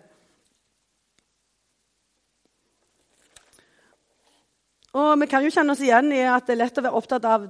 Og 4.96 5.20
Vi 5.20 5.28
kan 5.28 5.44
jo 5.44 5.52
kjenne 5.52 5.74
oss 5.74 5.84
igjen 5.84 6.12
i 6.16 6.22
at 6.24 6.48
det 6.48 6.56
er 6.56 6.64
lett 6.64 6.78
å 6.80 6.86
være 6.86 7.00
opptatt 7.00 7.26
av 7.28 7.48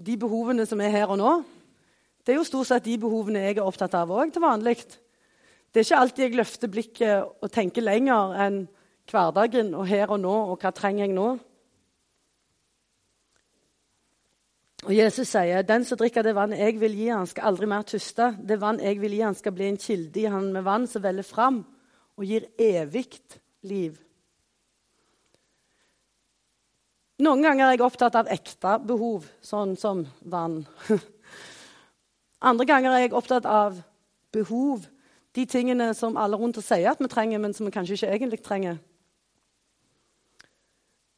de 0.00 0.16
behovene 0.16 0.64
som 0.66 0.80
er 0.80 0.94
her 0.94 1.12
og 1.12 1.20
nå. 1.20 1.32
Det 2.24 2.32
er 2.32 2.38
jo 2.40 2.48
stort 2.48 2.70
sett 2.70 2.84
de 2.84 2.96
behovene 3.00 3.42
jeg 3.44 3.58
er 3.58 3.66
opptatt 3.66 3.94
av 3.98 4.10
òg 4.12 4.32
til 4.32 4.44
vanlig. 4.44 4.78
Det 5.70 5.80
er 5.80 5.86
ikke 5.86 6.00
alltid 6.00 6.24
jeg 6.24 6.38
løfter 6.38 6.72
blikket 6.72 7.44
og 7.44 7.52
tenker 7.52 7.84
lenger 7.84 8.34
enn 8.46 8.64
hverdagen 9.10 9.74
og 9.74 9.86
her 9.90 10.10
og 10.10 10.20
nå 10.22 10.34
og 10.52 10.58
hva 10.60 10.72
trenger 10.74 11.06
jeg 11.06 11.14
nå. 11.16 11.28
Og 14.88 14.92
Jesus 14.96 15.28
sier 15.28 15.64
den 15.68 15.84
som 15.84 15.98
drikker 16.00 16.24
det 16.24 16.32
vannet 16.36 16.62
jeg 16.62 16.78
vil 16.80 16.94
gi 16.96 17.10
han 17.12 17.28
skal 17.28 17.50
aldri 17.50 17.68
mer 17.68 17.84
tyste. 17.84 18.30
Det 18.40 18.56
vann 18.62 18.80
jeg 18.80 18.96
vil 19.02 19.12
gi 19.18 19.24
han 19.26 19.36
skal 19.36 19.52
bli 19.56 19.68
en 19.68 19.80
kilde 19.80 20.22
i 20.22 20.30
han 20.32 20.48
med 20.54 20.64
vann 20.64 20.86
som 20.88 21.04
veller 21.04 21.26
fram 21.26 21.60
og 22.16 22.24
gir 22.24 22.48
evig 22.56 23.10
liv. 23.68 23.98
Noen 27.20 27.44
ganger 27.44 27.66
er 27.66 27.74
jeg 27.76 27.84
opptatt 27.84 28.16
av 28.16 28.30
ekte 28.32 28.78
behov, 28.88 29.26
sånn 29.44 29.74
som 29.76 30.06
vann. 30.20 30.62
Andre 32.50 32.66
ganger 32.68 32.94
er 32.96 33.04
jeg 33.04 33.14
opptatt 33.16 33.44
av 33.44 33.76
behov, 34.32 34.86
de 35.36 35.44
tingene 35.46 35.92
som 35.94 36.16
alle 36.18 36.38
rundt 36.40 36.58
oss 36.58 36.70
sier 36.72 36.90
at 36.90 37.02
vi 37.02 37.10
trenger, 37.12 37.38
men 37.38 37.52
som 37.54 37.68
vi 37.68 37.74
kanskje 37.74 37.98
ikke 37.98 38.14
egentlig 38.16 38.40
trenger. 38.42 38.80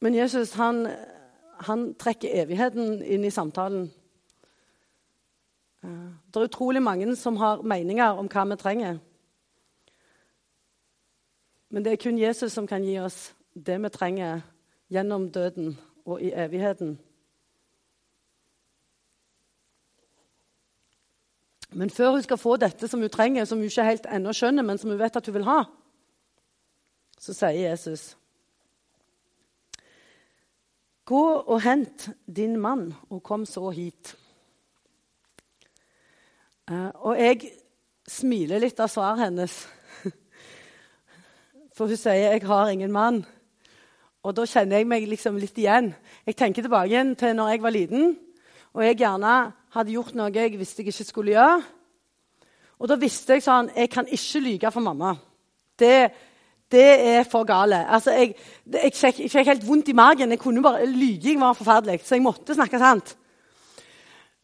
Men 0.03 0.19
Jesus 0.19 0.57
han 0.59 0.85
han 1.63 1.93
trekker 1.95 2.35
evigheten 2.43 3.03
inn 3.03 3.25
i 3.25 3.31
samtalen. 3.31 3.91
Eh, 5.85 6.11
det 6.27 6.41
er 6.41 6.49
utrolig 6.49 6.83
mange 6.83 7.17
som 7.17 7.37
har 7.37 7.63
meninger 7.63 8.19
om 8.19 8.31
hva 8.31 8.45
vi 8.51 8.59
trenger. 8.59 8.99
Men 11.71 11.85
det 11.85 11.93
er 11.93 12.03
kun 12.03 12.19
Jesus 12.19 12.53
som 12.53 12.67
kan 12.67 12.85
gi 12.85 12.99
oss 13.01 13.33
det 13.55 13.79
vi 13.81 13.89
trenger 13.89 14.43
gjennom 14.93 15.31
døden 15.33 15.77
og 16.05 16.23
i 16.23 16.33
evigheten. 16.33 16.99
Men 21.73 21.91
før 21.91 22.11
hun 22.11 22.23
skal 22.23 22.41
få 22.41 22.57
dette 22.61 22.89
som 22.89 23.01
hun 23.01 23.13
trenger, 23.13 23.45
som 23.45 23.59
hun 23.59 23.71
ikke 23.71 23.87
helt 23.87 24.09
ennå 24.13 24.33
skjønner, 24.37 24.67
men 24.67 24.79
som 24.79 24.93
hun 24.93 25.01
vet 25.01 25.17
at 25.17 25.29
hun 25.29 25.37
vil 25.39 25.49
ha, 25.49 25.63
så 27.23 27.35
sier 27.37 27.71
Jesus 27.71 28.13
Gå 31.03 31.23
og 31.51 31.59
hent 31.65 32.07
din 32.31 32.55
mann, 32.63 32.93
og 33.11 33.25
kom 33.27 33.43
så 33.47 33.73
hit. 33.75 34.13
Uh, 36.71 36.95
og 36.95 37.19
jeg 37.19 37.51
smiler 38.09 38.63
litt 38.63 38.79
av 38.81 38.89
svaret 38.89 39.25
hennes. 39.25 39.57
For 41.77 41.91
hun 41.91 41.99
sier 41.99 42.31
'jeg 42.31 42.47
har 42.47 42.71
ingen 42.71 42.95
mann'. 42.95 43.27
Og 44.23 44.35
da 44.37 44.45
kjenner 44.47 44.79
jeg 44.79 44.87
meg 44.87 45.09
liksom 45.11 45.39
litt 45.41 45.57
igjen. 45.59 45.91
Jeg 46.27 46.37
tenker 46.39 46.63
tilbake 46.63 46.93
igjen 46.93 47.17
til 47.19 47.35
når 47.35 47.55
jeg 47.55 47.63
var 47.65 47.75
liten 47.75 48.13
og 48.73 48.85
jeg 48.87 49.03
gjerne 49.03 49.33
hadde 49.75 49.93
gjort 49.93 50.15
noe 50.17 50.33
jeg 50.33 50.57
visste 50.57 50.81
jeg 50.83 50.93
ikke 50.93 51.05
skulle 51.05 51.35
gjøre. 51.35 51.63
Og 52.83 52.91
da 52.91 52.99
visste 52.99 53.37
jeg 53.37 53.45
sånn 53.45 53.71
Jeg 53.77 53.91
kan 53.93 54.09
ikke 54.09 54.43
lyge 54.43 54.71
for 54.73 54.85
mamma. 54.85 55.13
Det, 55.79 55.97
det 56.73 56.89
er 57.13 57.27
for 57.29 57.47
gale. 57.49 57.85
Altså, 57.87 58.15
jeg, 58.17 58.35
jeg, 58.67 58.93
jeg, 59.03 59.31
fikk, 59.31 59.47
helt 59.47 59.67
vondt 59.67 59.93
i 59.93 59.97
magen. 59.97 60.33
Jeg 60.33 60.41
kunne 60.41 60.63
bare, 60.65 60.87
Lyging 60.87 61.41
var 61.41 61.57
forferdelig, 61.59 62.01
så 62.05 62.17
jeg 62.17 62.25
måtte 62.25 62.57
snakke 62.57 62.81
sant. 62.81 63.15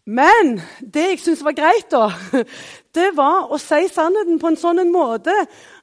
Men 0.09 0.55
det 0.81 1.03
jeg 1.05 1.19
syntes 1.21 1.45
var 1.45 1.53
greit, 1.53 1.91
da, 1.93 2.07
det 2.97 3.11
var 3.17 3.51
å 3.53 3.59
si 3.61 3.83
sannheten 3.93 4.39
på 4.41 4.49
en 4.49 4.57
sånn 4.57 4.81
måte 4.89 5.35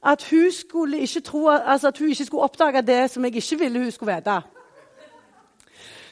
at 0.01 0.25
hun, 0.31 0.49
ikke 0.97 1.21
tro, 1.27 1.43
altså 1.53 1.91
at 1.91 2.01
hun 2.01 2.09
ikke 2.09 2.25
skulle 2.25 2.47
oppdage 2.47 2.81
det 2.87 3.03
som 3.13 3.25
jeg 3.27 3.37
ikke 3.37 3.59
ville 3.61 3.83
hun 3.83 3.93
skulle 3.93 4.17
vite. 4.17 4.39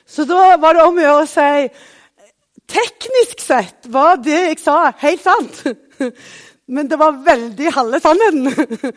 Så 0.05 0.27
da 0.29 0.53
var 0.61 0.77
det 0.77 0.85
om 0.85 0.99
å 0.99 1.05
gjøre 1.07 1.25
å 1.25 1.31
si 1.31 1.49
Teknisk 2.73 3.41
sett 3.43 3.89
var 3.91 4.21
det 4.23 4.37
jeg 4.37 4.59
sa, 4.61 4.77
helt 5.01 5.21
sant. 5.21 5.57
Men 6.73 6.87
det 6.87 6.97
var 6.97 7.19
veldig 7.25 7.73
halve 7.75 7.99
sannheten. 8.01 8.93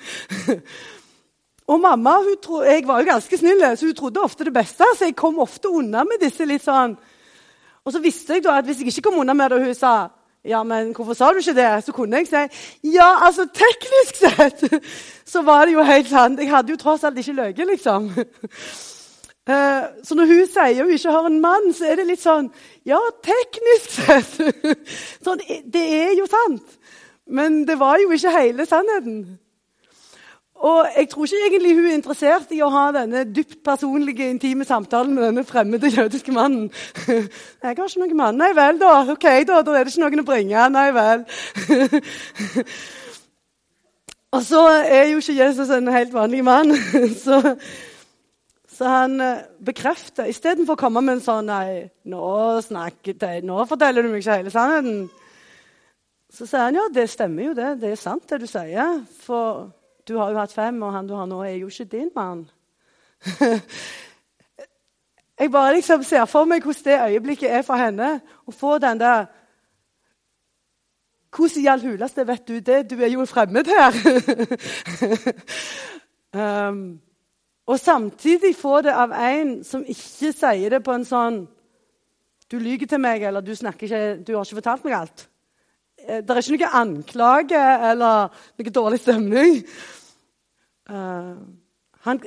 Og 1.73 1.80
mamma 1.82 2.14
tro, 2.40 2.62
jeg 2.62 2.87
var 2.87 3.02
jo 3.02 3.11
ganske 3.11 3.40
snill, 3.40 3.64
så 3.75 3.88
hun 3.88 3.99
trodde 3.99 4.23
ofte 4.23 4.46
det 4.46 4.54
beste. 4.54 4.87
Så 4.94 5.08
jeg 5.08 5.16
kom 5.18 5.42
ofte 5.42 5.73
unna 5.73 6.04
med 6.06 6.23
disse 6.23 6.46
litt 6.46 6.64
sånn 6.64 6.94
Og 7.87 7.95
så 7.95 8.02
visste 8.02 8.37
jeg 8.37 8.45
da 8.45 8.59
at 8.59 8.66
hvis 8.66 8.83
jeg 8.83 8.90
ikke 8.90 9.09
kom 9.09 9.21
unna 9.23 9.35
med 9.37 9.52
det, 9.52 9.59
og 9.61 9.69
hun 9.71 9.76
sa 9.78 9.97
ja, 10.47 10.62
men 10.62 10.93
hvorfor 10.95 11.14
sa 11.19 11.33
du 11.35 11.40
ikke 11.40 11.57
det? 11.57 11.85
Så 11.85 11.93
kunne 11.95 12.21
jeg 12.21 12.28
si 12.31 12.93
ja, 12.95 13.09
altså 13.26 13.49
teknisk 13.50 14.21
sett 14.25 14.85
så 15.26 15.43
var 15.43 15.66
det 15.66 15.75
jo 15.75 15.87
helt 15.87 16.09
sant. 16.09 16.38
Jeg 16.38 16.50
hadde 16.50 16.71
jo 16.71 16.78
tross 16.78 17.05
alt 17.05 17.19
ikke 17.19 17.38
løyet, 17.40 17.64
liksom. 17.73 18.11
Eh, 19.47 19.83
så 20.02 20.16
når 20.19 20.26
hun 20.26 20.47
sier 20.50 20.83
hun 20.83 20.88
ikke 20.90 21.11
har 21.14 21.26
en 21.28 21.37
mann, 21.38 21.69
så 21.71 21.85
er 21.87 22.00
det 22.00 22.09
litt 22.09 22.19
sånn 22.19 22.49
Ja, 22.83 22.99
teknisk 23.23 23.93
sett. 24.00 24.33
Sånn, 25.23 25.38
det 25.71 25.83
er 26.00 26.16
jo 26.19 26.26
sant. 26.26 26.64
Men 27.31 27.61
det 27.69 27.76
var 27.78 28.00
jo 28.02 28.11
ikke 28.11 28.33
hele 28.35 28.66
sannheten. 28.66 29.21
Og 30.65 30.87
jeg 30.97 31.09
tror 31.09 31.25
ikke 31.25 31.37
egentlig 31.47 31.75
hun 31.77 31.87
er 31.87 31.95
interessert 31.95 32.53
i 32.57 32.63
å 32.65 32.71
ha 32.73 32.87
denne 32.95 33.25
dypt 33.29 33.59
personlige, 33.65 34.31
intime 34.31 34.65
samtalen 34.65 35.15
med 35.15 35.27
denne 35.29 35.45
fremmede 35.45 35.91
jødiske 35.93 36.33
mannen. 36.33 36.71
'Jeg 37.07 37.29
har 37.63 37.73
ikke 37.73 38.01
noen 38.01 38.17
mann.' 38.17 38.39
'Nei 38.39 38.53
vel, 38.57 38.81
da. 38.81 39.05
Ok, 39.13 39.27
da. 39.47 39.63
Da 39.63 39.77
er 39.77 39.85
det 39.85 39.93
ikke 39.93 40.05
noen 40.05 40.25
å 40.25 40.31
bringe.' 40.31 40.69
'Nei 40.69 40.91
vel.' 40.97 41.27
Og 44.37 44.43
så 44.43 44.63
er 44.69 45.11
jo 45.11 45.21
ikke 45.21 45.45
Jesus 45.45 45.71
en 45.71 45.89
helt 45.89 46.13
vanlig 46.13 46.45
mann. 46.45 46.75
Så, 47.25 47.57
Så 48.69 48.85
han 48.85 49.21
eh, 49.21 49.47
bekrefter 49.65 50.29
istedenfor 50.29 50.77
å 50.77 50.81
komme 50.81 51.01
med 51.01 51.17
en 51.17 51.23
sånn 51.25 51.47
Nei, 51.49 51.87
nå, 52.05 52.27
snakker, 52.61 53.17
nå 53.41 53.65
forteller 53.65 54.05
du 54.05 54.11
meg 54.13 54.21
ikke 54.21 54.43
hele 54.43 54.53
sannheten. 54.53 55.07
Så 56.33 56.45
sier 56.45 56.67
han 56.67 56.77
ja, 56.77 56.85
det 56.93 57.07
stemmer 57.09 57.49
jo 57.49 57.55
det. 57.57 57.71
Det 57.81 57.95
er 57.95 58.01
sant, 58.01 58.27
det 58.29 58.43
du 58.43 58.49
sier. 58.51 59.01
For 59.25 59.71
du 60.09 60.17
har 60.19 60.31
jo 60.31 60.39
hatt 60.39 60.53
fem, 60.53 60.83
og 60.83 60.93
han 60.93 61.07
du 61.09 61.15
har 61.15 61.27
nå, 61.27 61.43
er 61.43 61.57
jo 61.61 61.67
ikke 61.67 61.85
din 61.85 62.11
mann. 62.15 62.51
jeg 65.39 65.51
bare 65.51 65.75
liksom 65.75 66.03
ser 66.03 66.25
for 66.25 66.45
meg 66.45 66.63
hvordan 66.63 66.85
det 66.85 67.01
øyeblikket 67.11 67.51
er 67.51 67.63
for 67.67 67.81
henne. 67.81 68.21
Å 68.47 68.55
få 68.55 68.79
den 68.79 69.01
der 69.01 69.27
Hvordan 71.37 71.63
i 71.63 71.67
all 71.69 71.83
huleste 71.83 72.25
vet 72.25 72.47
du 72.49 72.61
det? 72.65 72.91
Du 72.91 73.03
er 73.03 73.11
jo 73.13 73.25
fremmed 73.29 73.67
her. 73.69 73.93
um, 76.69 77.01
og 77.67 77.81
samtidig 77.81 78.55
få 78.57 78.81
det 78.81 78.95
av 78.95 79.13
en 79.13 79.65
som 79.65 79.85
ikke 79.85 80.33
sier 80.33 80.71
det 80.71 80.81
på 80.87 80.95
en 80.95 81.05
sånn 81.05 81.43
Du 82.51 82.59
lyver 82.63 82.87
til 82.87 83.01
meg, 83.03 83.23
eller 83.27 83.43
du, 83.43 83.51
ikke, 83.53 84.23
du 84.23 84.37
har 84.37 84.45
ikke 84.47 84.61
fortalt 84.63 84.85
meg 84.87 84.95
alt. 84.95 85.29
Eh, 85.99 86.21
det 86.23 86.31
er 86.31 86.39
ikke 86.39 86.55
noe 86.61 86.81
anklage 86.81 87.63
eller 87.91 88.29
noe 88.61 88.75
dårlig 88.75 89.01
stemning. 89.03 89.57
Uh, 90.90 91.43
han, 92.07 92.21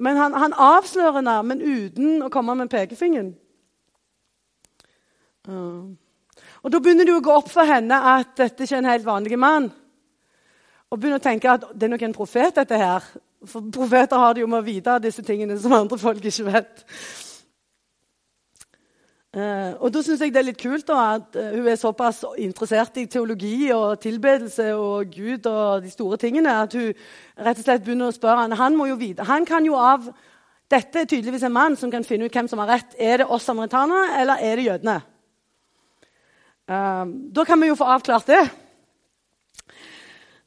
men 0.00 0.16
han, 0.16 0.34
han 0.34 0.54
avslører 0.56 1.20
henne, 1.20 1.36
men 1.42 1.62
uten 1.62 2.24
å 2.24 2.30
komme 2.32 2.54
med 2.56 2.72
pekefingeren. 2.72 3.34
Uh, 5.48 5.94
og 6.62 6.72
Da 6.72 6.80
begynner 6.82 7.06
det 7.06 7.14
å 7.14 7.24
gå 7.24 7.34
opp 7.36 7.50
for 7.52 7.68
henne 7.68 7.98
at 8.16 8.34
dette 8.38 8.64
ikke 8.64 8.78
er 8.78 8.82
en 8.82 8.90
helt 8.90 9.06
vanlig 9.06 9.38
mann. 9.38 9.68
Og 10.90 10.98
begynner 10.98 11.20
å 11.20 11.24
tenke 11.24 11.50
at 11.50 11.68
det 11.74 11.86
er 11.86 11.92
nok 11.92 12.04
en 12.06 12.16
profet, 12.16 12.56
dette 12.56 12.80
her. 12.80 13.06
For 13.46 13.68
profeter 13.72 14.18
har 14.18 14.34
det 14.34 14.42
jo 14.42 14.50
med 14.50 14.62
å 14.62 14.66
vite 14.66 14.98
disse 15.04 15.22
tingene 15.22 15.58
som 15.60 15.74
andre 15.76 15.98
folk 16.00 16.24
ikke 16.24 16.48
vet. 16.48 16.84
Uh, 19.36 19.74
og 19.84 19.90
da 19.92 20.00
syns 20.00 20.22
jeg 20.24 20.32
det 20.32 20.38
er 20.40 20.46
litt 20.46 20.60
kult 20.62 20.86
da, 20.88 21.18
at 21.18 21.34
uh, 21.36 21.50
hun 21.58 21.66
er 21.68 21.76
såpass 21.76 22.22
interessert 22.40 22.94
i 22.96 23.02
teologi 23.04 23.66
og 23.74 23.98
tilbedelse 24.00 24.70
og 24.72 25.10
Gud 25.12 25.44
og 25.50 25.82
de 25.84 25.90
store 25.92 26.16
tingene 26.22 26.54
at 26.62 26.72
hun 26.72 26.94
rett 27.44 27.60
og 27.60 27.66
slett 27.66 27.84
begynner 27.84 28.08
å 28.08 28.14
spørre 28.16 28.46
han, 28.46 28.54
han 28.56 28.78
må 28.78 28.86
jo 28.88 28.96
vite, 28.96 29.26
han 29.28 29.44
kan 29.44 29.68
jo 29.68 29.76
av 29.76 30.08
Dette 30.72 31.02
er 31.02 31.06
tydeligvis 31.06 31.44
en 31.46 31.54
mann 31.54 31.76
som 31.78 31.92
kan 31.92 32.02
finne 32.02 32.26
ut 32.26 32.34
hvem 32.34 32.48
som 32.50 32.58
har 32.58 32.72
rett. 32.72 32.96
Er 32.98 33.20
det 33.20 33.28
oss 33.30 33.44
samaritanere, 33.46 34.16
eller 34.18 34.40
er 34.42 34.58
det 34.58 34.64
jødene? 34.64 34.96
Uh, 36.66 37.04
da 37.36 37.44
kan 37.46 37.60
vi 37.62 37.68
jo 37.68 37.76
få 37.78 37.86
avklart 37.92 38.32
det. 38.32 38.40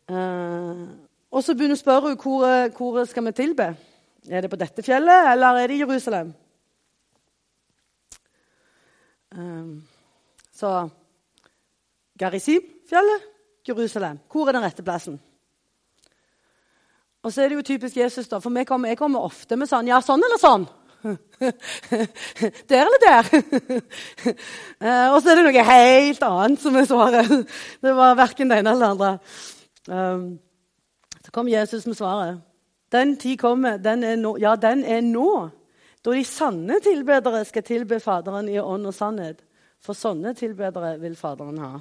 og 0.09 1.39
så 1.45 1.53
begynner 1.53 1.77
hun 1.77 1.77
å 1.77 1.85
spørre 1.85 2.17
hvor, 2.19 2.73
hvor 2.75 2.99
skal 3.07 3.29
vi 3.29 3.37
tilbe. 3.37 3.69
Er 4.27 4.43
det 4.43 4.51
på 4.51 4.59
dette 4.59 4.83
fjellet, 4.83 5.31
eller 5.31 5.61
er 5.61 5.71
det 5.71 5.77
i 5.77 5.83
Jerusalem? 5.85 6.33
Um, 9.37 9.83
så 10.51 10.89
Garizim-fjellet, 12.19 13.21
Jerusalem. 13.67 14.19
Hvor 14.31 14.47
er 14.47 14.51
den 14.57 14.63
rette 14.63 14.83
plassen? 14.83 15.19
Og 17.23 17.33
så 17.33 17.41
er 17.41 17.49
det 17.49 17.55
jo 17.55 17.61
typisk 17.61 17.97
Jesus, 17.97 18.27
da, 18.27 18.39
for 18.39 18.63
kommer, 18.63 18.89
jeg 18.89 18.97
kommer 18.97 19.19
ofte 19.27 19.55
med 19.59 19.67
sånn 19.67 19.87
Ja, 19.87 19.99
sånn 20.01 20.23
eller 20.23 20.39
sånn? 20.39 20.67
der 22.69 22.85
eller 22.85 22.99
der? 23.03 23.29
uh, 24.83 25.07
og 25.13 25.21
så 25.21 25.31
er 25.31 25.39
det 25.39 25.45
noe 25.45 25.63
helt 25.69 26.23
annet 26.27 26.61
som 26.63 26.75
er 26.75 26.87
svaret. 26.87 27.31
det 27.83 27.95
var 27.95 28.17
verken 28.19 28.51
det 28.51 28.59
ene 28.59 28.73
eller 28.73 28.85
det 28.85 28.91
andre. 28.91 29.11
Um, 29.87 30.39
så 31.23 31.35
kom 31.35 31.51
Jesus 31.51 31.85
med 31.87 31.97
svaret. 31.99 32.41
Den 32.91 33.15
tid 33.21 33.37
kommer. 33.39 33.77
Den 33.77 34.03
er 34.03 34.15
nå. 34.19 34.37
Ja, 34.41 34.55
den 34.55 34.83
er 34.83 35.01
nå. 35.05 35.49
Da 36.05 36.15
de 36.15 36.23
sanne 36.23 36.79
tilbedere 36.83 37.43
skal 37.47 37.65
tilbe 37.67 37.99
Faderen 37.99 38.47
i 38.51 38.59
ånd 38.61 38.87
og 38.87 38.95
sannhet. 38.95 39.41
For 39.83 39.95
sånne 39.95 40.33
tilbedere 40.35 40.95
vil 41.01 41.15
Faderen 41.19 41.59
ha. 41.59 41.73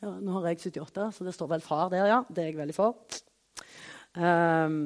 Ja, 0.00 0.14
nå 0.16 0.38
har 0.38 0.48
jeg 0.48 0.62
78, 0.70 1.10
så 1.12 1.26
det 1.26 1.34
står 1.36 1.50
vel 1.50 1.62
far 1.64 1.90
der, 1.92 2.06
ja. 2.08 2.20
Det 2.28 2.42
er 2.42 2.50
jeg 2.50 2.58
veldig 2.58 2.74
for. 2.74 2.96
Um, 4.16 4.78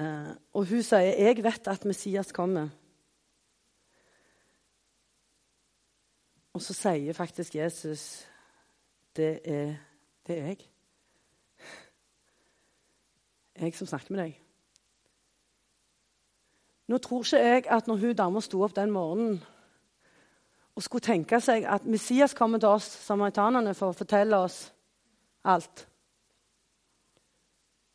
uh, 0.00 0.32
og 0.54 0.68
hun 0.70 0.82
sier, 0.82 1.12
'Jeg 1.18 1.44
vet 1.44 1.68
at 1.68 1.84
Messias 1.84 2.32
kommer'. 2.32 2.70
Og 6.54 6.62
så 6.62 6.72
sier 6.72 7.12
faktisk 7.12 7.54
Jesus, 7.54 8.26
'Det 9.16 9.40
er, 9.44 9.76
det 10.26 10.38
er 10.38 10.46
jeg'. 10.46 10.68
Jeg 13.60 13.74
som 13.74 13.86
snakker 13.86 14.10
med 14.10 14.24
deg. 14.24 14.45
Nå 16.86 16.98
tror 17.02 17.24
ikke 17.24 17.42
jeg 17.42 17.66
at 17.72 17.86
når 17.86 18.02
hun 18.02 18.16
dama 18.18 18.40
sto 18.44 18.62
opp 18.62 18.74
den 18.76 18.92
morgenen 18.94 19.40
og 20.76 20.84
skulle 20.84 21.06
tenke 21.06 21.40
seg 21.40 21.64
at 21.64 21.86
Messias 21.88 22.34
kommer 22.36 22.60
til 22.60 22.68
oss 22.68 22.86
samaritanerne 23.06 23.72
for 23.74 23.90
å 23.90 23.96
fortelle 23.96 24.38
oss 24.44 24.66
alt 25.46 25.86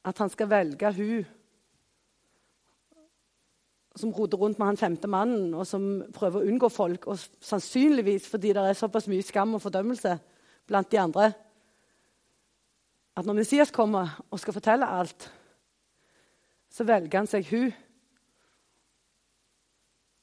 At 0.07 0.17
han 0.17 0.31
skal 0.33 0.49
velge 0.49 0.89
hun 0.97 1.27
som 3.95 4.13
roter 4.15 4.39
rundt 4.39 4.59
med 4.59 4.69
han 4.69 4.77
femte 4.79 5.07
mannen, 5.11 5.53
og 5.53 5.67
som 5.67 5.83
prøver 6.15 6.39
å 6.39 6.47
unngå 6.47 6.69
folk, 6.71 7.09
og 7.11 7.19
sannsynligvis 7.43 8.29
fordi 8.31 8.53
det 8.55 8.63
er 8.63 8.77
såpass 8.79 9.09
mye 9.11 9.25
skam 9.25 9.57
og 9.57 9.61
fordømmelse 9.61 10.15
blant 10.67 10.91
de 10.91 10.99
andre 10.99 11.31
At 13.15 13.27
når 13.27 13.41
Messias 13.41 13.71
kommer 13.75 14.15
og 14.31 14.39
skal 14.39 14.55
fortelle 14.55 14.87
alt, 14.87 15.27
så 16.71 16.87
velger 16.87 17.19
han 17.19 17.27
seg 17.27 17.49
hun 17.51 17.73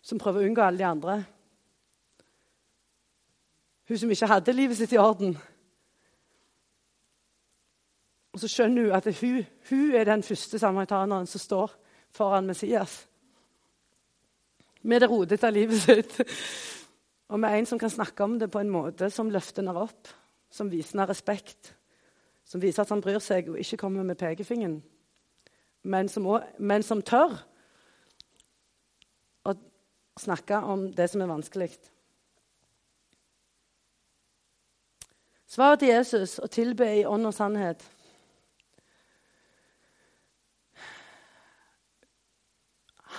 som 0.08 0.20
prøver 0.20 0.40
å 0.40 0.48
unngå 0.48 0.64
alle 0.64 0.80
de 0.80 0.88
andre. 0.88 1.18
Hun 3.88 4.00
som 4.00 4.12
ikke 4.12 4.28
hadde 4.30 4.54
livet 4.56 4.78
sitt 4.78 4.94
i 4.96 5.00
orden. 5.00 5.34
Og 8.32 8.40
så 8.40 8.48
skjønner 8.48 8.86
hun 8.86 8.96
at 8.96 9.08
hun, 9.20 9.42
hun 9.68 9.98
er 9.98 10.08
den 10.08 10.24
første 10.24 10.60
samaritaneren 10.60 11.28
som 11.28 11.42
står 11.42 11.74
foran 12.16 12.48
Messias. 12.48 13.02
Med 14.82 15.02
det 15.02 15.10
rodete 15.10 15.50
livet 15.52 15.82
sitt. 15.82 16.16
Og 17.28 17.40
med 17.40 17.58
en 17.58 17.68
som 17.68 17.80
kan 17.80 17.92
snakke 17.92 18.24
om 18.24 18.38
det 18.40 18.48
på 18.52 18.62
en 18.62 18.72
måte 18.72 19.10
som 19.12 19.28
løfter 19.32 19.60
henne 19.60 19.76
opp, 19.76 20.08
som 20.48 20.70
viser 20.72 20.96
henne 20.96 21.08
respekt, 21.10 21.74
som 22.48 22.62
viser 22.62 22.86
at 22.86 22.94
han 22.94 23.04
bryr 23.04 23.20
seg 23.20 23.50
og 23.52 23.60
ikke 23.60 23.76
kommer 23.82 24.06
med 24.08 24.16
pekefingeren, 24.16 24.78
men 25.84 26.08
som, 26.08 26.26
også, 26.26 26.56
men 26.64 26.82
som 26.82 27.04
tør 27.04 27.36
snakke 30.20 30.58
om 30.60 30.88
det 30.92 31.08
som 31.10 31.22
er 31.22 31.30
vanskelig. 31.30 31.70
Svaret 35.48 35.80
til 35.80 35.94
Jesus 35.94 36.38
å 36.42 36.50
tilbe 36.52 36.86
i 36.98 37.06
ånd 37.08 37.26
og 37.28 37.34
sannhet 37.34 37.86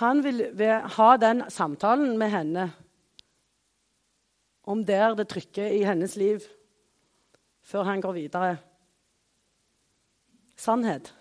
Han 0.00 0.22
vil 0.24 0.46
ha 0.96 1.08
den 1.20 1.42
samtalen 1.52 2.14
med 2.16 2.30
henne 2.32 2.62
om 4.64 4.80
der 4.86 5.12
det 5.18 5.26
trykker 5.28 5.74
i 5.76 5.82
hennes 5.84 6.14
liv, 6.16 6.40
før 7.60 7.82
han 7.82 8.00
går 8.00 8.16
videre. 8.16 8.54
Sannhet. 10.56 11.12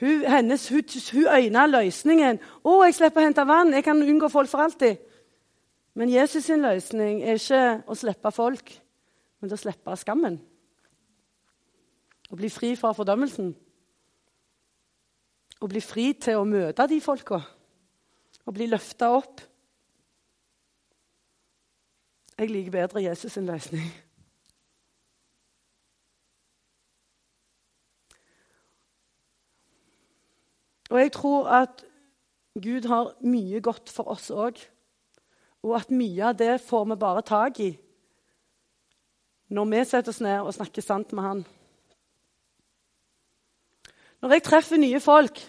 Hun, 0.00 0.24
hennes, 0.24 0.68
hun, 0.68 0.82
hun 1.12 1.26
øyna 1.28 1.66
løsningen. 1.66 2.38
'Å, 2.64 2.84
jeg 2.84 2.94
slipper 2.94 3.20
å 3.20 3.24
hente 3.24 3.46
vann. 3.46 3.74
Jeg 3.74 3.84
kan 3.84 4.02
unngå 4.02 4.28
folk 4.28 4.48
for 4.48 4.64
alltid.' 4.64 4.98
Men 5.94 6.08
Jesus' 6.08 6.46
sin 6.46 6.62
løsning 6.62 7.22
er 7.22 7.36
ikke 7.36 7.82
å 7.90 7.94
slippe 7.98 8.30
folk, 8.32 8.70
men 9.40 9.52
å 9.52 9.58
slippe 9.58 9.96
skammen. 9.98 10.38
Å 12.30 12.38
bli 12.38 12.48
fri 12.48 12.76
fra 12.78 12.92
fordømmelsen. 12.94 13.50
Å 15.60 15.68
bli 15.68 15.82
fri 15.82 16.12
til 16.14 16.38
å 16.40 16.46
møte 16.48 16.86
de 16.88 17.00
folka. 17.04 17.40
Å 18.46 18.54
bli 18.54 18.70
løfta 18.70 19.10
opp. 19.18 19.42
Jeg 22.38 22.48
liker 22.48 22.78
bedre 22.78 23.02
Jesus' 23.04 23.34
sin 23.34 23.50
løsning. 23.50 23.90
Jeg 31.00 31.12
tror 31.16 31.48
at 31.62 31.84
Gud 32.60 32.86
har 32.90 33.14
mye 33.22 33.60
godt 33.62 33.92
for 33.92 34.10
oss 34.12 34.30
òg. 34.30 34.58
Og 35.62 35.76
at 35.76 35.92
mye 35.92 36.30
av 36.30 36.36
det 36.38 36.56
får 36.64 36.84
vi 36.88 37.00
bare 37.00 37.22
tak 37.26 37.60
i 37.60 37.70
når 39.50 39.66
vi 39.66 39.78
setter 39.82 40.12
oss 40.12 40.20
ned 40.22 40.44
og 40.46 40.54
snakker 40.54 40.84
sant 40.84 41.10
med 41.10 41.24
Han. 41.24 41.40
Når 44.22 44.34
jeg 44.36 44.44
treffer 44.46 44.78
nye 44.78 45.00
folk, 45.02 45.40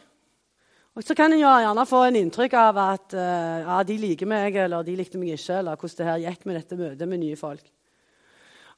så 1.05 1.15
kan 1.15 1.35
jeg 1.35 1.43
gjerne 1.43 1.85
få 1.85 1.99
en 2.07 2.17
inntrykk 2.19 2.55
av 2.57 2.79
at 2.81 3.13
uh, 3.13 3.59
ja, 3.61 3.77
de 3.87 3.97
liker 4.01 4.27
meg, 4.27 4.57
eller 4.63 4.87
de 4.87 4.95
likte 4.97 5.21
meg 5.21 5.35
ikke, 5.35 5.59
eller 5.59 5.77
hvordan 5.77 5.99
det 5.99 6.09
her 6.09 6.23
gikk 6.25 6.47
med 6.47 6.57
dette 6.57 6.79
møtet 6.79 7.11
med 7.11 7.21
nye 7.21 7.37
folk. 7.39 7.61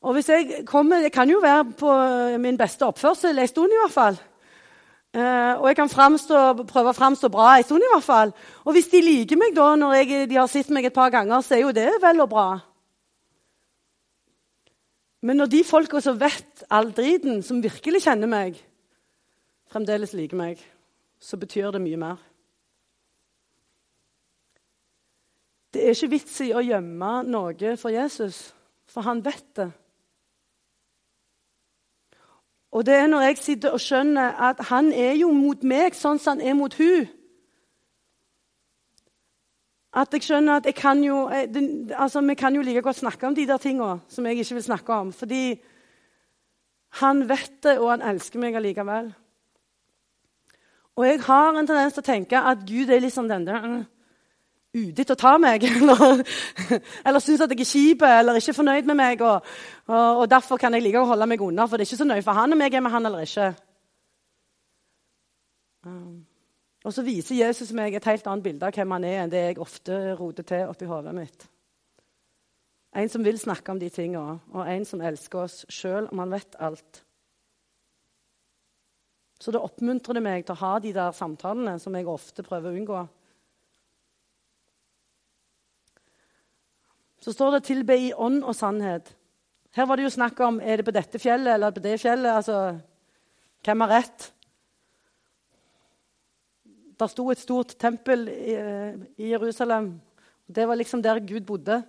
Og 0.04 0.18
hvis 0.18 0.30
jeg 0.30 0.66
kommer, 0.68 1.02
Det 1.02 1.14
kan 1.16 1.30
jo 1.30 1.40
være 1.40 1.72
på 1.80 1.92
min 2.44 2.58
beste 2.60 2.84
oppførsel 2.86 3.40
en 3.40 3.48
stund, 3.48 3.72
i 3.72 3.80
hvert 3.80 3.96
fall. 3.96 4.20
Uh, 5.14 5.62
og 5.62 5.68
jeg 5.70 5.78
kan 5.78 5.92
fremstå, 5.94 6.38
prøve 6.66 6.90
å 6.90 6.98
framstå 6.98 7.30
bra 7.30 7.52
en 7.60 7.66
stund, 7.68 7.84
i 7.86 7.92
hvert 7.92 8.06
fall. 8.06 8.32
Og 8.66 8.74
hvis 8.74 8.90
de 8.90 9.02
liker 9.04 9.38
meg 9.38 9.54
da, 9.54 9.68
når 9.78 10.00
jeg, 10.00 10.22
de 10.32 10.40
har 10.40 10.50
sett 10.50 10.72
meg 10.74 10.88
et 10.90 10.96
par 10.96 11.12
ganger, 11.14 11.44
så 11.46 11.54
er 11.54 11.62
jo 11.68 11.76
det 11.76 11.92
vel 12.02 12.24
og 12.24 12.32
bra. 12.32 12.48
Men 15.24 15.38
når 15.40 15.52
de 15.54 15.62
folka 15.64 16.02
som 16.04 16.18
vet 16.20 16.66
all 16.74 16.90
driten, 16.98 17.44
som 17.46 17.62
virkelig 17.64 18.02
kjenner 18.08 18.32
meg, 18.32 18.58
fremdeles 19.72 20.16
liker 20.18 20.40
meg, 20.40 20.66
så 21.22 21.38
betyr 21.40 21.70
det 21.72 21.84
mye 21.84 22.02
mer. 22.02 22.18
Det 25.74 25.86
er 25.86 25.96
ikke 25.96 26.12
vits 26.18 26.42
i 26.42 26.52
å 26.54 26.66
gjemme 26.66 27.14
noe 27.30 27.78
for 27.82 27.94
Jesus, 27.94 28.50
for 28.90 29.06
han 29.06 29.22
vet 29.26 29.46
det. 29.62 29.70
Og 32.74 32.86
det 32.86 32.94
er 32.98 33.08
når 33.08 33.28
jeg 33.28 33.38
sitter 33.38 33.76
og 33.76 33.82
skjønner 33.82 34.40
at 34.50 34.64
han 34.72 34.90
er 34.94 35.14
jo 35.20 35.30
mot 35.32 35.62
meg 35.64 35.94
sånn 35.94 36.18
som 36.22 36.40
han 36.40 36.48
er 36.48 36.56
mot 36.58 36.74
hun. 36.74 37.06
At 39.94 40.16
jeg 40.16 40.26
skjønner 40.26 40.58
at 40.58 40.66
jeg 40.66 40.74
kan 40.80 41.04
jo, 41.06 41.28
eh, 41.30 41.46
altså, 41.94 42.22
Vi 42.22 42.34
kan 42.34 42.56
jo 42.56 42.62
like 42.66 42.82
godt 42.82 42.98
snakke 42.98 43.28
om 43.28 43.36
de 43.36 43.46
der 43.46 43.62
tinga 43.62 44.00
som 44.10 44.26
jeg 44.26 44.40
ikke 44.40 44.56
vil 44.56 44.64
snakke 44.64 44.94
om. 44.94 45.14
Fordi 45.14 45.62
han 47.02 47.30
vet 47.30 47.64
det, 47.64 47.78
og 47.80 47.90
han 47.90 48.02
elsker 48.02 48.40
meg 48.40 48.56
allikevel. 48.56 49.14
Og 50.96 51.06
jeg 51.06 51.22
har 51.22 51.54
en 51.58 51.68
tendens 51.68 51.94
til 51.94 52.02
å 52.02 52.10
tenke 52.10 52.38
at 52.38 52.66
Gud 52.66 52.90
er 52.90 53.02
liksom 53.02 53.30
den 53.30 53.46
der 53.46 53.86
ute 54.74 55.14
å 55.14 55.20
ta 55.20 55.36
meg, 55.42 55.64
eller, 55.70 56.24
eller 57.06 57.24
syns 57.24 57.44
at 57.46 57.54
jeg 57.54 57.62
er 57.62 57.70
kjip 57.70 58.06
eller 58.08 58.40
ikke 58.40 58.54
er 58.54 58.58
fornøyd 58.58 58.90
med 58.90 59.00
meg. 59.00 59.22
Og, 59.22 59.54
og, 59.88 60.10
og, 60.24 60.26
Derfor 60.32 60.62
kan 60.62 60.74
jeg 60.74 60.86
like 60.86 61.02
å 61.02 61.10
holde 61.14 61.30
meg 61.30 61.46
unna, 61.46 61.68
for 61.68 61.78
det 61.78 61.86
er 61.86 61.92
ikke 61.92 62.02
så 62.02 62.10
nøye 62.10 62.26
for 62.26 62.40
han 62.40 62.56
om 62.56 62.66
jeg 62.66 62.74
er 62.74 62.86
med 62.86 62.96
han 62.96 63.10
eller 63.10 63.28
ikke. 63.28 63.54
Um, 65.84 66.24
og 66.84 66.94
så 66.96 67.04
viser 67.04 67.40
Jesus 67.40 67.72
meg 67.76 67.96
et 67.96 68.06
helt 68.08 68.28
annet 68.28 68.44
bilde 68.44 68.68
av 68.68 68.76
hvem 68.76 68.96
han 68.96 69.08
er, 69.08 69.18
enn 69.24 69.32
det 69.32 69.48
jeg 69.48 69.64
ofte 69.64 70.04
roter 70.20 70.48
til 70.48 70.72
oppi 70.72 70.88
hodet 70.88 71.16
mitt. 71.16 71.48
En 72.94 73.10
som 73.10 73.24
vil 73.26 73.40
snakke 73.40 73.74
om 73.74 73.80
de 73.82 73.90
tingene, 73.90 74.38
og 74.54 74.70
en 74.70 74.86
som 74.86 75.02
elsker 75.02 75.46
oss 75.46 75.64
sjøl 75.72 76.10
om 76.12 76.22
han 76.22 76.34
vet 76.34 76.58
alt. 76.62 77.02
Så 79.42 79.52
det 79.52 79.64
oppmuntrer 79.64 80.22
meg 80.24 80.46
til 80.46 80.56
å 80.56 80.62
ha 80.62 80.78
de 80.80 80.94
der 80.96 81.16
samtalene 81.16 81.76
som 81.82 81.96
jeg 81.98 82.08
ofte 82.08 82.46
prøver 82.46 82.70
å 82.70 82.80
unngå. 82.80 83.02
Så 87.24 87.32
står 87.32 87.52
det 87.52 87.64
'tilbe 87.64 87.96
i 87.98 88.14
ånd 88.14 88.44
og 88.44 88.56
sannhet'. 88.56 89.14
Her 89.72 89.86
var 89.86 89.96
det 89.96 90.04
jo 90.04 90.10
snakk 90.10 90.40
om 90.40 90.60
er 90.62 90.78
det 90.78 90.86
på 90.86 90.92
dette 90.92 91.20
fjellet 91.20 91.54
eller 91.54 91.72
på 91.72 91.80
det 91.80 92.00
fjellet. 92.00 92.36
altså, 92.36 92.80
Hvem 93.64 93.82
har 93.82 93.90
rett? 93.90 94.34
Der 97.00 97.08
sto 97.08 97.30
et 97.32 97.40
stort 97.40 97.76
tempel 97.80 98.28
i, 98.28 98.54
i 99.18 99.30
Jerusalem. 99.32 100.02
Det 100.56 100.68
var 100.68 100.76
liksom 100.76 101.02
der 101.02 101.20
Gud 101.20 101.42
bodde. 101.42 101.84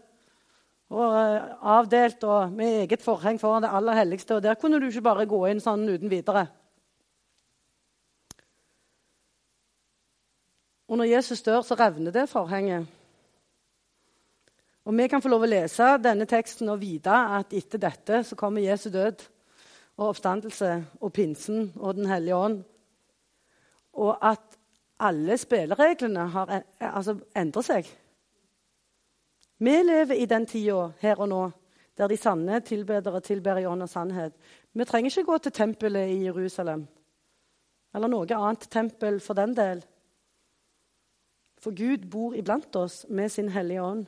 Og 0.89 1.11
uh, 1.13 1.77
Avdelt 1.77 2.25
og 2.25 2.53
med 2.53 2.81
eget 2.81 3.03
forheng 3.03 3.41
foran 3.41 3.63
det 3.63 3.71
aller 3.73 3.93
helligste. 3.93 4.35
Og 4.35 4.43
Der 4.43 4.55
kunne 4.55 4.81
du 4.81 4.87
ikke 4.87 5.03
bare 5.03 5.27
gå 5.27 5.47
inn 5.47 5.61
sånn 5.61 5.89
uten 5.89 6.11
videre. 6.11 6.47
Og 10.89 10.97
når 10.97 11.05
Jesus 11.05 11.43
dør, 11.43 11.61
så 11.61 11.75
revner 11.75 12.13
det 12.13 12.29
forhenget. 12.29 12.87
Og 14.85 14.97
Vi 14.97 15.09
kan 15.09 15.23
få 15.23 15.29
lov 15.33 15.47
å 15.47 15.49
lese 15.49 15.87
denne 16.03 16.27
teksten 16.29 16.69
og 16.69 16.83
vite 16.83 17.11
at 17.11 17.53
etter 17.57 17.81
dette 17.81 18.21
så 18.25 18.37
kommer 18.37 18.61
Jesu 18.61 18.91
død 18.93 19.23
og 19.97 20.09
oppstandelse 20.11 20.71
og 21.01 21.13
pinsen 21.13 21.73
og 21.77 21.95
Den 21.97 22.07
hellige 22.07 22.37
ånd. 22.37 22.63
Og 23.95 24.19
at 24.21 24.59
alle 25.01 25.39
spillereglene 25.39 26.27
har 26.35 26.63
altså, 26.81 27.17
endrer 27.37 27.63
seg. 27.63 27.89
Vi 29.59 29.77
lever 29.83 30.19
i 30.21 30.27
den 30.27 30.47
tida 30.47 30.91
her 31.01 31.21
og 31.21 31.29
nå 31.29 31.45
der 31.97 32.11
de 32.11 32.17
sanne 32.19 32.59
tilbedere 32.61 33.21
tilber 33.23 33.61
i 33.63 33.67
ånd 33.71 33.87
og 33.87 33.89
sannhet. 33.89 34.35
Vi 34.75 34.85
trenger 34.85 35.11
ikke 35.11 35.31
gå 35.31 35.39
til 35.39 35.53
tempelet 35.53 36.11
i 36.11 36.25
Jerusalem 36.27 36.89
eller 37.95 38.11
noe 38.11 38.27
annet 38.37 38.67
tempel 38.71 39.21
for 39.23 39.39
den 39.39 39.55
del. 39.55 39.85
For 41.63 41.73
Gud 41.73 42.09
bor 42.11 42.35
iblant 42.37 42.75
oss 42.77 43.05
med 43.09 43.31
sin 43.31 43.53
Hellige 43.55 43.83
Ånd. 43.83 44.07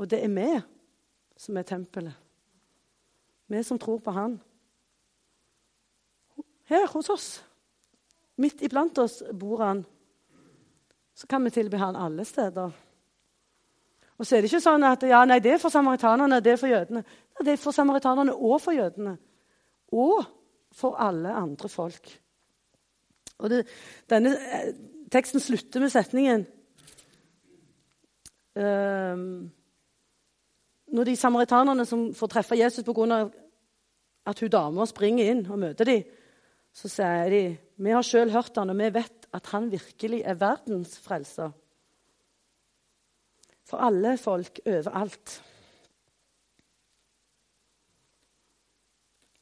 Og 0.00 0.08
det 0.08 0.22
er 0.24 0.32
vi 0.32 0.48
som 1.36 1.56
er 1.60 1.66
tempelet. 1.68 2.16
Vi 3.50 3.62
som 3.66 3.78
tror 3.78 3.98
på 4.00 4.14
Han. 4.16 4.38
Her 6.70 6.86
hos 6.92 7.10
oss, 7.10 7.28
midt 8.40 8.62
iblant 8.62 8.98
oss, 8.98 9.22
bor 9.32 9.60
Han. 9.64 9.82
Så 11.14 11.26
kan 11.26 11.44
vi 11.44 11.50
tilby 11.50 11.76
Han 11.76 11.96
alle 11.96 12.24
steder. 12.24 12.70
Og 14.20 14.26
så 14.26 14.36
er 14.36 14.40
det 14.40 14.50
ikke 14.50 14.62
sånn 14.64 14.84
at 14.84 15.04
ja, 15.08 15.22
nei, 15.24 15.40
det 15.40 15.54
er 15.54 15.60
for 15.60 15.72
samaritanerne, 15.72 16.40
det 16.44 16.54
er 16.54 16.60
for 16.60 16.68
jødene. 16.68 17.04
Det 17.40 17.54
er 17.54 17.60
for 17.60 17.76
samaritanerne 17.76 18.34
og 18.36 18.58
for 18.60 18.76
jødene. 18.76 19.16
Og 19.96 20.24
for 20.76 21.00
alle 21.00 21.32
andre 21.34 21.68
folk. 21.68 22.10
Og 23.40 23.50
det, 23.50 23.62
Denne 24.10 24.34
eh, 24.36 24.74
teksten 25.12 25.40
slutter 25.40 25.80
med 25.80 25.92
setningen 25.92 26.44
um, 28.54 29.50
når 30.90 31.10
de 31.10 31.16
samaritanerne 31.16 31.86
som 31.86 32.08
får 32.16 32.32
treffe 32.34 32.58
Jesus 32.58 32.84
pga. 32.84 33.28
at 34.26 34.40
hun 34.40 34.50
dama 34.50 34.86
springer 34.86 35.30
inn 35.32 35.46
og 35.50 35.58
møter 35.58 35.84
dem, 35.84 36.02
så 36.72 36.88
sier 36.88 37.30
de 37.30 37.58
vi 37.80 37.90
har 37.90 38.04
sjøl 38.04 38.30
hørt 38.30 38.56
han, 38.56 38.70
og 38.70 38.78
vi 38.78 38.90
vet 38.92 39.26
at 39.32 39.46
han 39.54 39.70
virkelig 39.70 40.22
er 40.22 40.34
verdens 40.34 40.98
frelser. 40.98 41.50
For 43.64 43.80
alle 43.80 44.16
folk 44.18 44.60
overalt. 44.66 45.40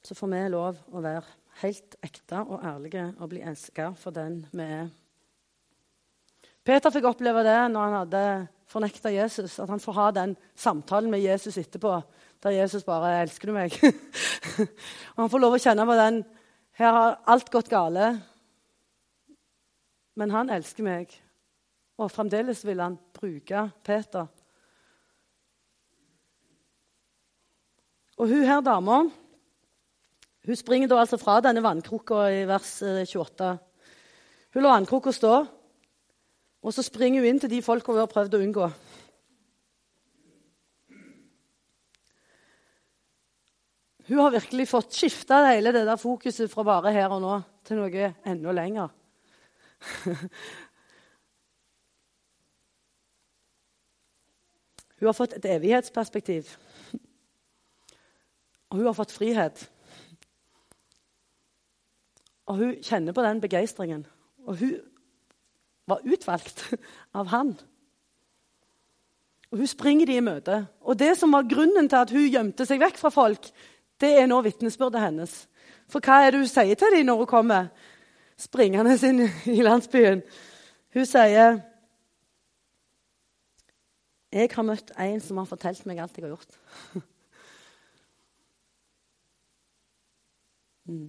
Så 0.04 0.14
får 0.14 0.30
vi 0.32 0.44
lov 0.52 0.78
å 0.92 1.02
være 1.04 1.24
helt 1.62 1.98
ekte 2.04 2.44
og 2.46 2.62
ærlige 2.64 3.10
og 3.18 3.28
bli 3.32 3.42
elska 3.44 3.90
for 3.98 4.14
den 4.14 4.44
vi 4.52 4.64
er. 4.64 4.88
Peter 6.68 6.92
fikk 6.92 7.06
oppleve 7.08 7.40
det 7.46 7.56
når 7.72 7.80
han 7.86 7.94
hadde 7.96 8.22
fornekta 8.68 9.08
Jesus, 9.08 9.54
at 9.56 9.70
han 9.72 9.80
får 9.80 9.94
ha 9.96 10.08
den 10.18 10.34
samtalen 10.52 11.08
med 11.08 11.22
Jesus 11.24 11.56
etterpå, 11.56 11.94
der 12.44 12.58
Jesus 12.58 12.84
bare 12.84 13.22
'Elsker 13.22 13.48
du 13.48 13.54
meg?' 13.56 13.78
og 15.14 15.22
han 15.22 15.30
får 15.32 15.40
lov 15.40 15.56
å 15.56 15.62
kjenne 15.64 15.86
på 15.88 15.96
den 15.96 16.20
'Her 16.76 16.92
har 16.92 17.16
alt 17.26 17.50
gått 17.50 17.72
gale', 17.72 18.20
men 20.14 20.30
han 20.30 20.50
elsker 20.50 20.84
meg. 20.84 21.08
Og 21.98 22.12
fremdeles 22.12 22.60
vil 22.66 22.80
han 22.80 22.98
bruke 23.16 23.70
Peter. 23.82 24.26
Og 28.18 28.28
hun 28.28 28.44
her 28.44 28.60
dama 28.60 29.10
hun 30.44 30.56
springer 30.56 30.88
da 30.88 31.00
altså 31.00 31.16
fra 31.16 31.40
denne 31.40 31.62
vannkrukka 31.64 32.28
i 32.28 32.44
vers 32.44 32.82
28. 32.82 33.52
Eh, 33.52 33.56
hun 34.52 34.62
lar 34.62 34.76
vannkrukka 34.76 35.12
stå. 35.12 35.46
Og 36.68 36.74
så 36.76 36.82
springer 36.84 37.22
hun 37.24 37.30
inn 37.30 37.38
til 37.40 37.48
de 37.48 37.62
folka 37.64 37.94
hun 37.94 38.02
har 38.02 38.10
prøvd 38.12 38.34
å 38.36 38.38
unngå. 38.44 38.66
Hun 44.08 44.18
har 44.20 44.34
virkelig 44.34 44.66
fått 44.68 44.92
skifta 44.96 45.38
hele 45.46 45.72
det 45.72 45.86
der 45.88 45.96
fokuset 46.00 46.52
fra 46.52 46.62
bare 46.68 46.92
her 46.92 47.08
og 47.12 47.22
nå 47.24 47.38
til 47.64 47.80
noe 47.80 48.10
enda 48.28 48.52
lenger. 48.56 48.92
hun 54.98 55.08
har 55.08 55.16
fått 55.16 55.38
et 55.38 55.48
evighetsperspektiv. 55.56 56.52
Og 58.68 58.76
hun 58.76 58.86
har 58.90 58.96
fått 59.00 59.16
frihet. 59.16 59.56
Og 62.48 62.60
hun 62.60 62.76
kjenner 62.84 63.16
på 63.16 63.24
den 63.24 63.40
begeistringen. 63.40 64.04
Og 64.44 64.60
hun 64.60 64.97
var 65.88 66.04
utvalgt 66.04 66.74
av 67.14 67.26
han. 67.32 67.56
Og 69.50 69.58
Hun 69.58 69.66
springer 69.66 70.06
de 70.06 70.16
i 70.16 70.24
møte. 70.24 70.66
Og 70.80 70.98
det 70.98 71.18
som 71.18 71.32
var 71.32 71.48
grunnen 71.48 71.88
til 71.88 71.96
at 71.96 72.10
hun 72.12 72.28
gjemte 72.28 72.66
seg 72.68 72.80
vekk 72.82 72.98
fra 73.00 73.08
folk, 73.12 73.48
det 74.00 74.12
er 74.20 74.26
nå 74.28 74.42
vitnesbyrdet 74.44 75.00
hennes. 75.00 75.48
For 75.88 76.04
hva 76.04 76.20
er 76.22 76.30
det 76.32 76.40
hun 76.42 76.50
sier 76.50 76.76
til 76.76 76.92
dem 76.94 77.06
når 77.08 77.16
hun 77.22 77.30
kommer 77.30 77.68
springende 78.38 78.98
inn 79.08 79.20
i 79.56 79.62
landsbyen? 79.64 80.22
Hun 80.94 81.06
sier 81.08 81.60
Jeg 84.28 84.50
har 84.52 84.62
møtt 84.62 84.90
en 84.92 85.20
som 85.24 85.38
har 85.40 85.48
fortalt 85.48 85.86
meg 85.88 85.98
alt 86.04 86.18
jeg 86.18 86.24
har 86.26 86.34
gjort. 86.34 86.58
mm. 90.84 91.08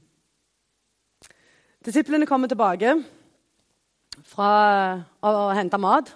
Disiplene 1.83 2.25
kommer 2.25 2.47
tilbake 2.47 3.03
fra 4.27 4.49
å, 5.21 5.49
hente 5.55 5.79
mat. 5.81 6.11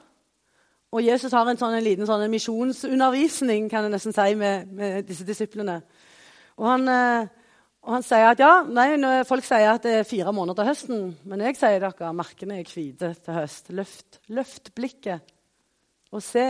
Og 0.93 1.01
Jesus 1.01 1.33
har 1.33 1.47
en, 1.49 1.57
sånn, 1.57 1.77
en 1.77 1.85
liten 1.85 2.07
sånn, 2.07 2.25
misjonsundervisning 2.31 3.69
kan 3.71 3.87
jeg 3.87 3.93
nesten 3.95 4.15
si, 4.15 4.33
med, 4.37 4.73
med 4.73 5.07
disse 5.09 5.25
disiplene. 5.27 5.79
Og 6.59 6.69
han, 6.69 6.91
eh, 6.91 7.31
Og 7.83 7.97
han 7.97 8.03
sier 8.07 8.29
at 8.29 8.39
ja, 8.39 8.61
nei, 8.63 8.93
folk 9.27 9.43
sier 9.43 9.73
at 9.73 9.83
det 9.83 9.97
er 9.99 10.05
fire 10.07 10.31
måneder 10.31 10.55
til 10.55 10.69
høsten, 10.69 11.01
men 11.27 11.41
jeg 11.43 11.57
sier 11.59 11.81
dere 11.83 12.11
markene 12.15 12.61
er 12.61 12.69
hvite 12.69 13.09
til 13.19 13.35
høst. 13.35 13.73
Løft, 13.75 14.19
løft 14.31 14.71
blikket 14.71 15.33
og 16.13 16.23
se. 16.23 16.45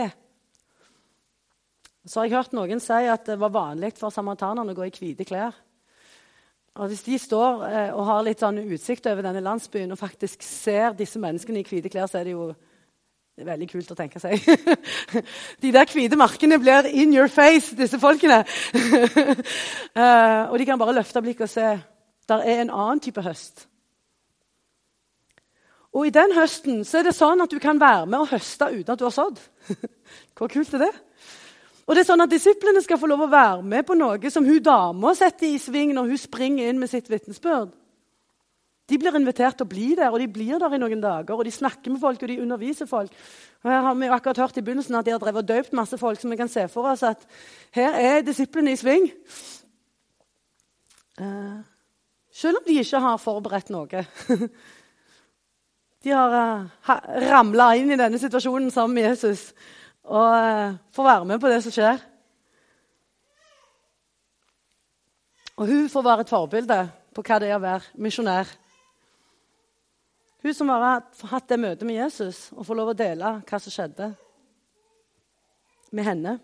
Så 2.06 2.20
har 2.20 2.28
jeg 2.28 2.36
hørt 2.36 2.54
noen 2.54 2.82
si 2.84 3.08
at 3.10 3.26
det 3.26 3.40
var 3.40 3.50
vanlig 3.50 3.96
for 3.98 4.14
samaritanerne 4.14 4.76
å 4.76 4.78
gå 4.78 4.86
i 4.86 4.94
hvite 4.94 5.26
klær. 5.26 5.58
Og 6.74 6.88
Hvis 6.90 7.02
de 7.06 7.18
står 7.18 7.64
eh, 7.68 7.90
og 7.94 8.06
har 8.08 8.22
litt 8.26 8.40
sånn 8.42 8.58
utsikt 8.66 9.06
over 9.06 9.22
denne 9.22 9.42
landsbyen 9.44 9.94
og 9.94 9.98
faktisk 10.00 10.42
ser 10.42 10.96
disse 10.98 11.20
menneskene 11.22 11.60
i 11.62 11.66
hvite 11.68 11.92
klær, 11.92 12.08
så 12.10 12.18
er 12.18 12.26
det 12.26 12.34
jo 12.34 12.48
det 13.34 13.42
er 13.42 13.48
veldig 13.50 13.66
kult 13.66 13.90
å 13.90 13.96
tenke 13.98 14.20
seg. 14.22 14.42
De 15.62 15.70
der 15.74 15.90
hvite 15.90 16.18
markene 16.18 16.58
blir 16.62 16.86
in 16.86 17.14
your 17.14 17.26
face, 17.26 17.74
disse 17.74 17.98
folkene. 17.98 18.44
uh, 19.98 20.42
og 20.50 20.58
de 20.58 20.66
kan 20.68 20.78
bare 20.78 20.94
løfte 20.94 21.22
blikket 21.22 21.48
og 21.48 21.50
se. 21.50 21.70
Der 22.30 22.44
er 22.46 22.62
en 22.62 22.70
annen 22.70 23.02
type 23.02 23.22
høst. 23.26 23.66
Og 25.94 26.06
i 26.06 26.14
den 26.14 26.34
høsten 26.34 26.84
så 26.86 27.00
er 27.00 27.08
det 27.08 27.16
sånn 27.18 27.42
at 27.42 27.50
du 27.50 27.58
kan 27.62 27.82
være 27.82 28.06
med 28.06 28.22
og 28.22 28.30
høste 28.30 28.70
uten 28.70 28.94
at 28.94 29.02
du 29.02 29.06
har 29.06 29.14
sådd. 29.14 29.42
Hvor 30.38 30.50
kult 30.50 30.74
er 30.78 30.86
det? 30.86 30.94
Og 31.84 31.92
det 31.92 32.04
er 32.04 32.08
sånn 32.08 32.24
at 32.24 32.32
Disiplene 32.32 32.80
skal 32.84 33.00
få 33.00 33.08
lov 33.10 33.26
å 33.26 33.32
være 33.32 33.64
med 33.68 33.84
på 33.84 33.96
noe 33.98 34.32
som 34.32 34.46
hun 34.46 34.62
dama 34.64 35.12
setter 35.16 35.50
i 35.50 35.60
sving 35.60 35.92
når 35.96 36.12
hun 36.12 36.20
springer 36.20 36.70
inn 36.70 36.80
med 36.80 36.92
sitt 36.92 37.10
vitnesbyrd. 37.12 37.74
De 38.84 38.98
blir 39.00 39.16
invitert 39.16 39.56
til 39.56 39.64
å 39.64 39.68
bli 39.68 39.86
der, 39.96 40.12
og 40.12 40.20
de 40.20 40.26
blir 40.28 40.58
der 40.60 40.74
i 40.76 40.80
noen 40.80 41.00
dager. 41.00 41.32
og 41.32 41.46
De 41.46 41.52
snakker 41.52 41.92
med 41.92 42.02
folk 42.02 42.20
og 42.20 42.28
de 42.28 42.40
underviser 42.42 42.88
folk. 42.88 43.12
Og 43.64 43.70
her 43.72 43.80
har 43.86 43.94
vi 43.96 44.10
akkurat 44.12 44.40
hørt 44.44 44.58
i 44.60 44.64
begynnelsen 44.64 44.98
at 44.98 45.06
de 45.06 45.14
har 45.14 45.22
drevet 45.22 45.40
og 45.40 45.48
døpt 45.48 45.76
masse 45.76 45.96
folk, 46.00 46.20
så 46.20 46.28
vi 46.28 46.36
kan 46.36 46.52
se 46.52 46.66
for 46.68 46.90
oss 46.90 47.02
at 47.08 47.24
her 47.72 47.96
er 47.96 48.24
disiplene 48.24 48.74
i 48.74 48.80
sving. 48.80 49.08
Uh, 51.20 51.64
selv 52.32 52.60
om 52.60 52.68
de 52.68 52.76
ikke 52.82 53.00
har 53.00 53.22
forberedt 53.22 53.72
noe. 53.72 53.88
de 56.04 56.12
har 56.12 56.36
uh, 56.36 56.68
eh, 56.92 57.28
ramla 57.30 57.70
inn 57.80 57.94
i 57.94 58.00
denne 58.00 58.20
situasjonen 58.20 58.68
sammen 58.74 58.98
med 58.98 59.14
Jesus 59.14 59.54
og 60.04 60.32
uh, 60.32 60.76
får 60.92 61.08
være 61.08 61.28
med 61.28 61.40
på 61.40 61.48
det 61.48 61.62
som 61.64 61.74
skjer. 61.74 62.02
Og 65.56 65.70
hun 65.70 65.88
får 65.88 66.02
være 66.02 66.24
et 66.26 66.32
forbilde 66.32 66.78
på 67.14 67.22
hva 67.22 67.38
det 67.40 67.50
er 67.50 67.58
å 67.58 67.62
være 67.62 67.94
misjonær. 68.02 68.48
Hun 70.44 70.54
som 70.54 70.68
har 70.74 71.04
hatt 71.30 71.46
det 71.48 71.60
møtet 71.60 71.86
med 71.88 72.02
Jesus 72.02 72.50
og 72.52 72.66
får 72.66 72.76
lov 72.76 72.90
å 72.92 72.98
dele 72.98 73.30
hva 73.48 73.60
som 73.62 73.72
skjedde 73.72 74.10
med 75.94 76.04
henne. 76.04 76.34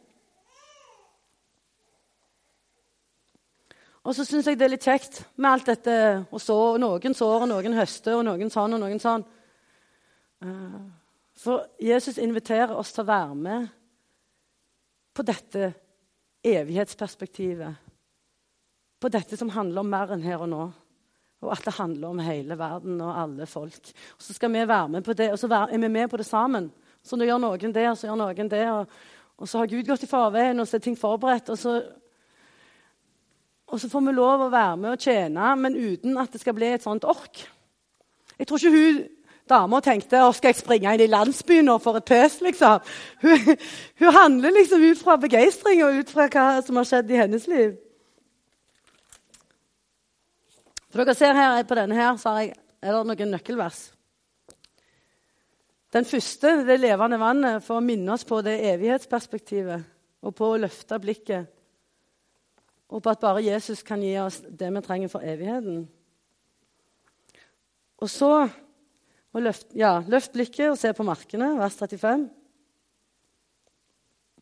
Og 4.01 4.16
så 4.16 4.25
syns 4.25 4.46
jeg 4.49 4.57
det 4.57 4.64
er 4.64 4.73
litt 4.73 4.87
kjekt 4.87 5.20
med 5.37 5.51
alt 5.51 5.68
dette 5.68 5.94
å 6.33 6.40
så. 6.40 6.57
Noen 6.81 7.16
sår, 7.16 7.44
og 7.44 7.51
noen 7.51 7.77
høster, 7.77 8.16
og 8.16 8.25
noen 8.25 8.49
sånn 8.53 8.79
og 8.79 8.81
noen 8.81 9.03
sånn. 9.03 9.27
For 11.40 11.64
Jesus 11.81 12.18
inviterer 12.20 12.76
oss 12.76 12.92
til 12.92 13.05
å 13.05 13.11
være 13.11 13.37
med 13.38 13.70
på 15.16 15.24
dette 15.24 15.72
evighetsperspektivet. 16.44 17.88
På 19.00 19.09
dette 19.09 19.37
som 19.40 19.53
handler 19.55 19.81
om 19.81 19.90
mer 19.90 20.12
enn 20.12 20.24
her 20.24 20.44
og 20.44 20.53
nå 20.53 20.64
og 21.40 21.53
at 21.55 21.64
det 21.64 21.72
handler 21.79 22.11
om 22.12 22.18
hele 22.20 22.57
verden 22.59 22.98
og 23.00 23.16
alle 23.16 23.46
folk. 23.48 23.92
Og 24.16 24.22
Så 24.22 24.35
skal 24.37 24.53
vi 24.53 24.66
være 24.68 24.88
med 24.88 25.05
på 25.05 25.12
det, 25.12 25.31
og 25.33 25.38
så 25.38 25.48
er 25.48 25.79
vi 25.79 25.88
med 25.88 26.09
på 26.09 26.16
det 26.16 26.26
sammen. 26.26 26.70
Så 27.03 27.16
nå 27.16 27.24
gjør 27.24 27.40
noen 27.40 27.72
det, 27.72 27.87
og 27.88 27.96
så 27.96 28.07
gjør 28.07 28.18
noen 28.20 28.50
det. 28.50 28.66
Og, 28.70 28.90
og 29.40 29.48
så 29.48 29.59
har 29.59 29.70
Gud 29.70 29.87
gått 29.88 30.05
i 30.05 30.11
forveien, 30.11 30.61
og 30.61 30.68
så 30.68 30.76
er 30.76 30.85
ting 30.85 30.98
forberedt. 30.98 31.48
Og 31.48 31.59
så, 31.59 31.79
og 33.66 33.81
så 33.81 33.88
får 33.88 34.05
vi 34.05 34.12
lov 34.12 34.44
å 34.44 34.50
være 34.53 34.76
med 34.76 34.92
og 34.92 35.00
tjene, 35.00 35.55
men 35.57 35.79
uten 35.79 36.20
at 36.20 36.33
det 36.33 36.42
skal 36.42 36.57
bli 36.59 36.74
et 36.74 36.85
sånt 36.85 37.09
ork. 37.09 37.40
Jeg 38.37 38.46
tror 38.46 38.61
ikke 38.61 38.76
hun 38.76 39.00
dama 39.51 39.81
tenkte 39.85 40.23
å 40.25 40.33
skal 40.37 40.55
jeg 40.55 40.61
springe 40.63 40.95
inn 40.95 41.05
i 41.05 41.11
landsbyen 41.11 41.69
og 41.73 41.83
få 41.85 41.97
et 41.99 42.09
pøs, 42.09 42.41
liksom. 42.47 42.81
Hun, 43.25 43.55
hun 44.01 44.17
handler 44.17 44.55
liksom 44.57 44.85
ut 44.87 45.03
fra 45.03 45.19
begeistring 45.21 45.85
og 45.85 46.01
ut 46.01 46.11
fra 46.15 46.29
hva 46.31 46.49
som 46.65 46.81
har 46.81 46.89
skjedd 46.89 47.13
i 47.13 47.21
hennes 47.21 47.47
liv. 47.51 47.79
For 50.91 51.05
dere 51.05 51.15
ser 51.15 51.37
her 51.39 51.63
På 51.69 51.79
denne 51.79 51.95
her 51.99 52.17
så 52.19 52.35
jeg, 52.41 52.55
er 52.83 52.97
det 52.97 53.07
noen 53.07 53.35
nøkkelvers. 53.37 53.81
Den 55.91 56.07
første, 56.07 56.61
det 56.67 56.79
levende 56.79 57.19
vannet, 57.19 57.65
for 57.67 57.81
å 57.81 57.85
minne 57.85 58.15
oss 58.15 58.25
på 58.25 58.39
det 58.47 58.61
evighetsperspektivet 58.73 59.89
og 60.23 60.35
på 60.39 60.53
å 60.53 60.61
løfte 60.63 61.01
blikket. 61.03 61.49
Og 62.91 63.03
på 63.03 63.11
at 63.11 63.23
bare 63.23 63.43
Jesus 63.43 63.83
kan 63.87 64.03
gi 64.03 64.15
oss 64.23 64.41
det 64.43 64.71
vi 64.71 64.83
trenger 64.87 65.11
for 65.11 65.27
evigheten. 65.27 65.83
Og 68.01 68.11
så 68.11 68.33
løft, 69.38 69.66
ja, 69.79 70.03
løft 70.11 70.33
blikket 70.33 70.73
og 70.73 70.79
se 70.79 70.90
på 70.93 71.07
markene, 71.07 71.53
vers 71.59 71.77
35. 71.79 72.29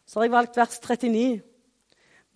Så 0.08 0.18
har 0.18 0.24
jeg 0.24 0.32
valgt 0.32 0.56
vers 0.56 0.78
39. 0.80 1.42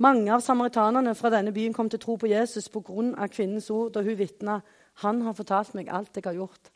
Mange 0.02 0.32
av 0.34 0.42
samaritanerne 0.44 1.14
fra 1.14 1.30
denne 1.32 1.52
byen 1.52 1.72
kom 1.72 1.88
til 1.88 2.00
tro 2.00 2.16
på 2.16 2.28
Jesus 2.28 2.68
pga. 2.68 3.28
kvinnens 3.28 3.70
ord 3.70 3.92
da 3.92 4.02
hun 4.02 4.18
vitna 4.18 4.60
han 5.00 5.22
har 5.22 5.32
fortalt 5.32 5.74
meg 5.74 5.88
alt 5.88 6.16
jeg 6.16 6.24
har 6.24 6.34
gjort. 6.34 6.70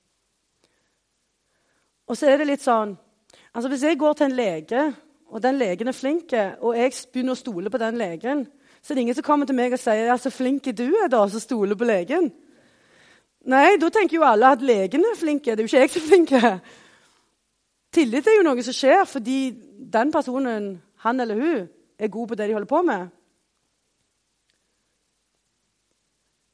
Og 2.09 2.17
så 2.17 2.31
er 2.31 2.39
det 2.39 2.47
litt 2.47 2.63
sånn 2.63 2.97
altså 3.53 3.69
Hvis 3.69 3.83
jeg 3.83 3.99
går 3.99 4.13
til 4.13 4.27
en 4.27 4.37
lege, 4.37 4.95
og 5.29 5.43
den 5.43 5.59
legen 5.59 5.89
er 5.89 5.93
flink, 5.93 6.33
og 6.61 6.77
jeg 6.77 6.93
begynner 7.13 7.33
å 7.33 7.37
stole 7.41 7.71
på 7.71 7.79
den 7.79 7.97
legen, 7.99 8.47
så 8.81 8.93
er 8.93 8.95
det 8.95 9.03
ingen 9.03 9.17
som 9.17 9.25
kommer 9.25 9.47
til 9.47 9.57
meg 9.57 9.73
og 9.73 9.81
sier 9.81 10.07
ja, 10.07 10.17
'Så 10.17 10.31
flink 10.31 10.65
du 10.65 10.85
er, 10.85 11.09
da, 11.09 11.27
som 11.29 11.41
stoler 11.41 11.75
på 11.75 11.85
legen'. 11.85 12.31
Nei, 13.47 13.77
da 13.79 13.91
tenker 13.95 14.19
jo 14.19 14.27
alle 14.27 14.49
at 14.57 14.65
legen 14.65 15.05
er 15.07 15.19
flink. 15.19 15.45
Det 15.45 15.55
er 15.55 15.63
jo 15.63 15.71
ikke 15.71 15.85
jeg 15.85 15.91
som 15.91 16.03
er 16.03 16.09
flink. 16.11 16.33
Tillit 17.95 18.27
er 18.27 18.41
jo 18.41 18.47
noe 18.47 18.65
som 18.67 18.75
skjer 18.75 19.05
fordi 19.09 19.39
den 19.93 20.11
personen, 20.13 20.73
han 21.05 21.21
eller 21.23 21.39
hun, 21.39 21.69
er 21.99 22.13
god 22.13 22.29
på 22.29 22.37
det 22.37 22.49
de 22.49 22.57
holder 22.57 22.69
på 22.69 22.83
med. 22.83 23.07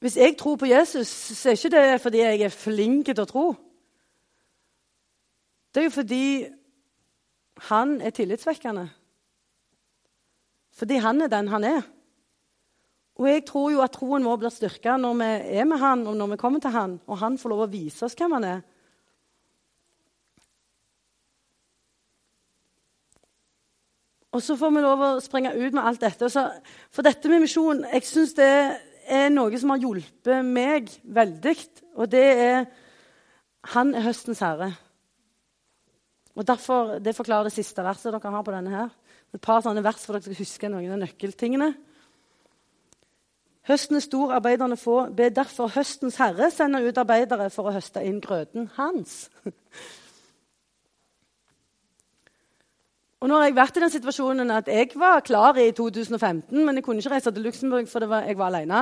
Hvis 0.02 0.16
jeg 0.16 0.36
tror 0.38 0.56
på 0.56 0.66
Jesus, 0.66 1.08
så 1.08 1.48
er 1.48 1.56
ikke 1.56 1.70
det 1.70 2.00
fordi 2.00 2.18
jeg 2.18 2.40
er 2.42 2.54
flink 2.54 3.06
til 3.06 3.22
å 3.22 3.26
tro. 3.30 3.44
Det 5.72 5.80
er 5.80 5.86
jo 5.86 5.94
fordi 5.94 6.24
han 7.70 8.00
er 8.00 8.10
tillitsvekkende. 8.10 8.88
Fordi 10.74 10.98
han 11.04 11.22
er 11.22 11.30
den 11.30 11.48
han 11.48 11.64
er. 11.64 11.82
Og 13.22 13.28
jeg 13.30 13.44
tror 13.46 13.68
jo 13.70 13.82
at 13.84 13.92
troen 13.94 14.24
vår 14.26 14.38
blir 14.42 14.50
styrka 14.50 14.96
når 14.98 15.18
vi 15.20 15.30
er 15.60 15.66
med 15.70 15.78
han, 15.78 16.00
og 16.10 16.16
når 16.18 16.32
vi 16.32 16.38
kommer 16.40 16.62
til 16.62 16.74
han, 16.74 16.96
og 17.06 17.20
han 17.20 17.36
får 17.38 17.52
lov 17.52 17.60
å 17.68 17.70
vise 17.70 18.02
oss 18.02 18.16
hvem 18.18 18.34
han 18.34 18.46
er. 18.48 18.62
Og 24.32 24.42
så 24.42 24.56
får 24.58 24.72
vi 24.74 24.82
lov 24.82 25.04
å 25.04 25.10
springe 25.22 25.52
ut 25.54 25.76
med 25.76 25.84
alt 25.84 26.02
dette. 26.02 26.30
Så, 26.32 26.46
for 26.90 27.06
dette 27.06 27.30
med 27.30 27.44
misjon 27.44 27.84
jeg 27.92 28.08
synes 28.08 28.32
det 28.38 28.48
er 29.12 29.28
noe 29.30 29.60
som 29.60 29.74
har 29.74 29.82
hjulpet 29.84 30.48
meg 30.48 30.90
veldig. 31.04 31.54
Og 32.00 32.10
det 32.10 32.28
er 32.32 32.64
Han 33.76 33.94
er 33.94 34.02
høstens 34.02 34.40
herre. 34.42 34.72
Og 36.34 36.42
derfor, 36.48 36.98
Det 36.98 37.14
forklarer 37.14 37.44
det 37.44 37.52
siste 37.54 37.84
verset 37.84 38.10
dere 38.10 38.32
har 38.32 38.42
på 38.42 38.50
denne. 38.50 38.70
her. 38.70 38.90
Et 39.32 39.40
par 39.40 39.62
sånne 39.62 39.84
vers 39.84 40.02
for 40.04 40.14
dere 40.14 40.22
skal 40.22 40.42
huske 40.42 40.68
noen 40.68 40.90
av 40.90 40.98
nøkkeltingene. 40.98 41.74
Høsten 43.68 43.96
er 43.96 44.02
stor, 44.02 44.32
arbeiderne 44.34 44.76
få. 44.76 45.04
Be 45.14 45.28
derfor 45.30 45.70
høstens 45.70 46.16
herre 46.18 46.50
sende 46.50 46.80
ut 46.82 46.96
arbeidere 46.98 47.46
for 47.50 47.70
å 47.70 47.74
høste 47.76 48.02
inn 48.02 48.18
grøten 48.22 48.66
hans. 48.74 49.28
Og 53.22 53.30
nå 53.30 53.36
har 53.38 53.46
jeg 53.46 53.54
vært 53.54 53.76
i 53.78 53.84
den 53.84 53.92
situasjonen 53.94 54.50
at 54.50 54.66
jeg 54.66 54.88
var 54.98 55.22
klar 55.22 55.54
i 55.62 55.68
2015, 55.70 56.58
men 56.58 56.74
jeg 56.74 56.82
kunne 56.82 56.98
ikke 56.98 57.12
reise 57.12 57.30
til 57.30 57.46
Luxembourg 57.46 57.86
fordi 57.86 58.08
jeg 58.26 58.38
var 58.40 58.50
alene. 58.50 58.80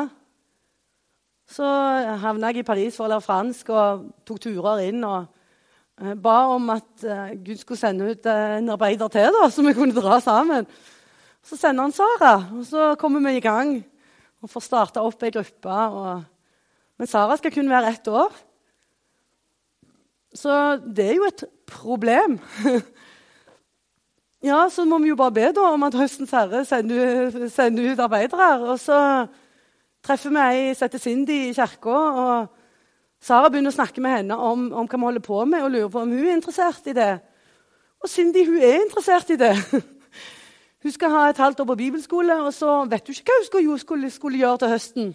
Så 1.51 1.67
havna 2.23 2.49
jeg 2.49 2.63
i 2.63 2.65
Paris 2.65 2.97
for 2.97 3.05
å 3.05 3.11
lære 3.13 3.27
fransk 3.27 3.69
og 3.75 4.07
tok 4.25 4.41
turer 4.47 4.81
inn 4.87 5.05
og 5.05 5.27
eh, 6.01 6.15
ba 6.15 6.39
om 6.55 6.71
at 6.73 7.05
uh, 7.05 7.35
Gud 7.37 7.61
skulle 7.61 7.83
sende 7.83 8.07
ut 8.09 8.31
uh, 8.31 8.57
en 8.63 8.73
arbeider 8.73 9.13
til, 9.13 9.29
da, 9.35 9.51
så 9.51 9.67
vi 9.67 9.75
kunne 9.77 9.93
dra 9.93 10.21
sammen. 10.25 10.65
Så 11.45 11.59
sender 11.61 11.85
han 11.85 11.93
Sara, 11.93 12.35
og 12.55 12.65
så 12.65 12.95
kommer 13.01 13.21
vi 13.27 13.37
i 13.37 13.45
gang 13.45 13.75
og 14.41 14.51
får 14.51 14.65
starta 14.65 15.05
opp 15.05 15.23
ei 15.25 15.33
gruppe. 15.35 15.69
Og... 15.71 16.23
Men 17.01 17.11
Sara 17.11 17.37
skal 17.41 17.53
kun 17.55 17.71
være 17.71 17.93
ett 17.95 18.09
år. 18.09 18.33
Så 20.37 20.55
det 20.87 21.09
er 21.11 21.17
jo 21.19 21.29
et 21.29 21.45
problem. 21.69 22.39
Ja, 24.41 24.71
så 24.73 24.87
må 24.89 24.97
vi 25.03 25.11
jo 25.11 25.19
bare 25.21 25.35
be 25.37 25.49
da, 25.53 25.67
om 25.75 25.83
at 25.85 25.97
høstens 26.01 26.31
herre 26.33 26.63
sender, 26.65 27.35
sender 27.53 27.91
ut 27.93 27.99
arbeidere. 28.01 28.47
Og 28.73 28.79
så 28.81 28.97
treffer 30.01 30.33
vi 30.33 30.41
ei 30.41 30.71
som 30.73 30.87
heter 30.87 31.03
Cindy 31.03 31.37
i 31.51 31.53
kirka. 31.53 31.93
og 31.93 32.47
Sara 33.21 33.51
begynner 33.53 33.69
å 33.69 33.77
snakke 33.77 34.01
med 34.01 34.15
henne 34.17 34.39
om, 34.41 34.71
om, 34.73 34.89
hva 34.89 34.97
vi 34.97 35.05
holder 35.11 35.27
på 35.27 35.43
med, 35.45 35.61
og 35.61 35.75
lurer 35.75 35.93
på 35.93 36.01
om 36.01 36.15
hun 36.17 36.25
er 36.25 36.39
interessert 36.39 36.89
i 36.89 36.97
det. 36.97 37.11
Og 38.01 38.09
Cindy 38.09 38.47
hun 38.49 38.63
er 38.65 38.81
interessert 38.81 39.35
i 39.35 39.37
det. 39.45 39.53
Hun 40.83 40.93
skal 40.93 41.13
ha 41.13 41.29
et 41.29 41.41
halvt 41.41 41.61
år 41.61 41.69
på 41.69 41.77
bibelskole, 41.77 42.37
og 42.41 42.55
så 42.57 42.85
vet 42.89 43.07
hun 43.07 43.17
ikke 43.17 43.39
hva 43.53 43.65
hun 43.67 43.79
skulle, 43.79 44.11
skulle, 44.11 44.39
gjøre 44.41 44.59
til 44.63 44.69
høsten. 44.73 45.11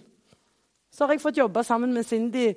Så 0.94 1.06
har 1.06 1.16
jeg 1.16 1.24
fått 1.24 1.40
jobbe 1.42 1.64
sammen 1.66 1.94
med 1.94 2.06
Cindy 2.06 2.52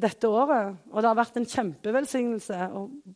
dette 0.00 0.28
året, 0.28 0.76
og 0.92 1.02
det 1.02 1.08
har 1.08 1.16
vært 1.16 1.36
en 1.40 1.48
kjempevelsignelse 1.48 2.56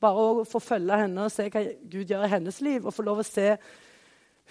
bare 0.00 0.26
å 0.26 0.44
få 0.48 0.60
følge 0.64 1.00
henne 1.02 1.24
og 1.26 1.32
se 1.32 1.48
hva 1.52 1.62
Gud 1.64 2.12
gjør 2.12 2.24
i 2.24 2.30
hennes 2.34 2.60
liv, 2.64 2.84
og 2.84 2.94
få 2.94 3.04
lov 3.04 3.20
å 3.20 3.26
se 3.26 3.54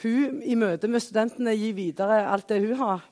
hun 0.04 0.42
i 0.46 0.58
møte 0.58 0.90
med 0.90 1.04
studentene 1.04 1.56
gi 1.58 1.72
videre 1.78 2.24
alt 2.30 2.50
det 2.50 2.62
hun 2.64 2.78
har. 2.82 3.06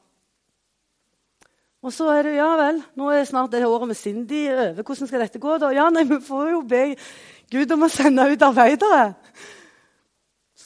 Og 1.86 1.94
så 1.94 2.10
er 2.12 2.26
det 2.26 2.38
ja 2.40 2.50
vel, 2.58 2.82
nå 2.98 3.10
er 3.12 3.22
det 3.22 3.30
snart 3.30 3.54
det 3.54 3.62
året 3.68 3.88
med 3.88 3.98
Cindy 3.98 4.48
over. 4.50 4.82
Hvordan 4.82 5.08
skal 5.08 5.22
dette 5.24 5.40
gå? 5.40 5.58
da? 5.62 5.70
Ja, 5.76 5.90
nei, 5.94 6.04
Vi 6.10 6.18
får 6.26 6.50
jo 6.52 6.62
be 6.66 6.84
Gud 7.54 7.72
om 7.72 7.86
å 7.86 7.90
sende 7.90 8.26
ut 8.32 8.42
arbeidere. 8.42 9.14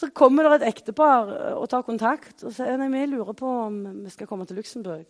Så 0.01 0.09
kommer 0.17 0.47
det 0.47 0.63
et 0.63 0.71
ektepar 0.71 1.29
og 1.59 1.67
tar 1.69 1.83
kontakt 1.85 2.41
og 2.41 2.53
sier 2.55 2.79
nei, 2.79 2.87
vi 2.89 3.03
lurer 3.11 3.35
på 3.37 3.49
om 3.67 3.75
vi 4.01 4.09
skal 4.09 4.25
komme 4.29 4.47
til 4.49 4.57
Luxembourg. 4.57 5.03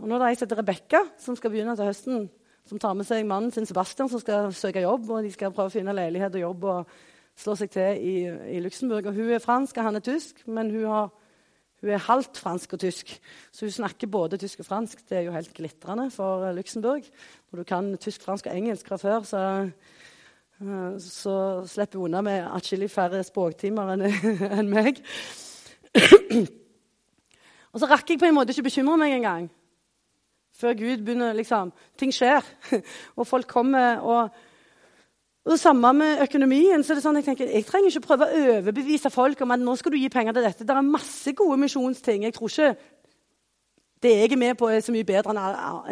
Og 0.00 0.06
nå 0.08 0.16
er 0.16 0.22
det 0.22 0.30
ei 0.30 0.38
som 0.38 0.46
heter 0.46 0.60
Rebekka, 0.62 1.02
som 1.20 1.36
skal 1.36 1.52
begynne 1.52 1.74
til 1.76 1.90
høsten. 1.90 2.30
Som 2.70 2.80
tar 2.80 2.94
med 2.96 3.04
seg 3.04 3.26
mannen 3.28 3.52
sin 3.52 3.66
Sebastian, 3.68 4.08
som 4.08 4.22
skal 4.22 4.52
søke 4.56 4.80
jobb. 4.80 5.10
og 5.10 5.26
De 5.26 5.32
skal 5.34 5.52
prøve 5.52 5.68
å 5.68 5.74
finne 5.74 5.94
leilighet 5.94 6.38
og 6.38 6.44
jobb 6.46 6.66
og 6.70 6.94
slå 7.42 7.56
seg 7.58 7.72
til 7.74 8.00
i, 8.00 8.14
i 8.56 8.62
Luxembourg. 8.64 9.10
Og 9.10 9.18
hun 9.18 9.34
er 9.34 9.42
fransk, 9.42 9.76
og 9.76 9.90
han 9.90 9.98
er 9.98 10.06
tysk, 10.06 10.40
men 10.46 10.70
hun, 10.72 10.86
har, 10.88 11.12
hun, 11.82 11.92
er 11.92 12.06
halvt 12.06 12.40
fransk 12.40 12.78
og 12.78 12.84
tysk. 12.86 13.12
Så 13.52 13.66
hun 13.68 13.76
snakker 13.82 14.10
både 14.10 14.40
tysk 14.40 14.64
og 14.64 14.70
fransk. 14.70 15.04
Det 15.10 15.20
er 15.20 15.26
jo 15.28 15.36
helt 15.36 15.52
glitrende 15.58 16.08
for 16.14 16.48
Luxembourg. 16.56 17.04
Når 17.50 17.62
du 17.62 17.68
kan 17.68 17.92
tysk, 18.00 18.24
fransk 18.24 18.48
og 18.48 18.56
engelsk 18.56 18.88
fra 18.88 19.02
før, 19.02 19.28
så 19.28 19.42
Eh, 19.42 19.70
så 21.02 21.36
slipper 21.66 21.98
hun 21.98 22.10
unna 22.10 22.20
med 22.26 22.46
atskillig 22.56 22.90
færre 22.90 23.22
språktimer 23.26 23.94
enn, 23.94 24.06
en 24.58 24.70
meg. 24.70 25.00
Og 27.72 27.80
så 27.80 27.88
rakk 27.88 28.12
jeg 28.12 28.20
på 28.20 28.28
en 28.28 28.36
måte 28.36 28.54
ikke 28.54 28.68
bekymre 28.68 29.00
meg 29.00 29.16
engang. 29.16 29.50
Før 30.52 30.76
Gud 30.78 31.04
begynner 31.04 31.34
liksom 31.34 31.72
Ting 31.98 32.12
skjer, 32.14 32.46
og 33.18 33.26
folk 33.26 33.48
kommer. 33.48 34.00
og 34.00 34.30
det 35.44 35.58
samme 35.60 35.92
med 35.92 36.22
økonomien. 36.22 36.84
så 36.84 36.92
er 36.92 36.94
det 36.94 37.02
sånn 37.02 37.16
Jeg 37.18 37.24
tenker, 37.24 37.48
jeg 37.50 37.66
trenger 37.66 37.90
ikke 37.90 38.06
prøve 38.06 38.26
å 38.28 38.42
overbevise 38.58 39.10
folk 39.10 39.40
om 39.42 39.50
at 39.50 39.60
nå 39.60 39.74
skal 39.76 39.92
du 39.92 39.98
gi 39.98 40.08
penger 40.08 40.36
til 40.36 40.46
dette. 40.46 40.64
Det 40.64 40.76
er 40.76 40.86
masse 40.86 41.32
gode 41.32 41.58
misjonsting. 41.58 42.22
Jeg 42.28 42.34
tror 42.36 42.52
ikke 42.52 42.76
det 44.02 44.10
jeg 44.10 44.32
er 44.32 44.38
med 44.38 44.54
på, 44.58 44.68
er 44.68 44.80
så 44.82 44.94
mye 44.94 45.06
bedre 45.06 45.30
enn 45.30 45.38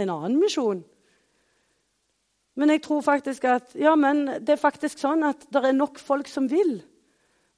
en 0.02 0.12
annen 0.14 0.38
misjon. 0.38 0.84
Men 2.60 2.74
jeg 2.74 2.82
tror 2.84 3.00
faktisk 3.00 3.46
at 3.48 3.72
ja, 3.78 3.94
men 3.96 4.26
det 4.44 4.52
er 4.52 4.60
faktisk 4.60 5.00
sånn 5.00 5.24
at 5.24 5.46
det 5.48 5.62
er 5.64 5.76
nok 5.76 6.00
folk 6.02 6.28
som 6.28 6.48
vil 6.50 6.82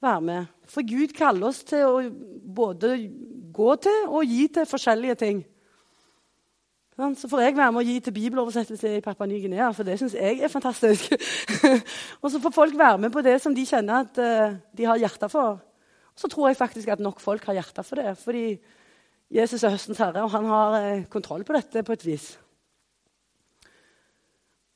være 0.03 0.21
med. 0.23 0.51
For 0.71 0.85
Gud 0.87 1.11
kaller 1.17 1.49
oss 1.49 1.63
til 1.67 1.83
å 1.83 1.97
både 2.55 2.95
gå 3.53 3.73
til 3.83 4.05
og 4.07 4.29
gi 4.31 4.45
til 4.55 4.69
forskjellige 4.69 5.17
ting. 5.19 5.41
Sånn, 6.93 7.15
så 7.17 7.27
får 7.27 7.41
jeg 7.41 7.55
være 7.57 7.73
med 7.73 7.81
å 7.81 7.87
gi 7.87 7.95
til 8.05 8.13
bibeloversettelse 8.13 8.91
i 8.99 9.01
Papua 9.01 9.25
Ny-Guinea, 9.25 9.71
for 9.73 9.87
det 9.87 9.97
syns 9.97 10.13
jeg 10.13 10.43
er 10.45 10.51
fantastisk. 10.53 11.15
og 12.21 12.29
så 12.29 12.41
får 12.43 12.53
folk 12.53 12.77
være 12.77 13.01
med 13.01 13.13
på 13.15 13.23
det 13.25 13.39
som 13.41 13.55
de 13.55 13.65
kjenner 13.65 14.05
at 14.05 14.21
uh, 14.21 14.55
de 14.77 14.85
har 14.85 15.01
hjerte 15.01 15.29
for. 15.33 15.57
Og 16.13 16.21
så 16.21 16.29
tror 16.29 16.51
jeg 16.51 16.59
faktisk 16.59 16.93
at 16.93 17.01
nok 17.01 17.19
folk 17.23 17.49
har 17.49 17.57
hjerte 17.57 17.83
for 17.87 17.97
det, 17.97 18.13
fordi 18.21 18.45
Jesus 19.33 19.65
er 19.65 19.73
høstens 19.73 20.03
herre, 20.03 20.21
og 20.21 20.35
han 20.35 20.45
har 20.51 20.77
uh, 20.77 21.05
kontroll 21.09 21.41
på 21.47 21.57
dette 21.57 21.81
på 21.81 21.97
et 21.97 22.05
vis. 22.05 22.27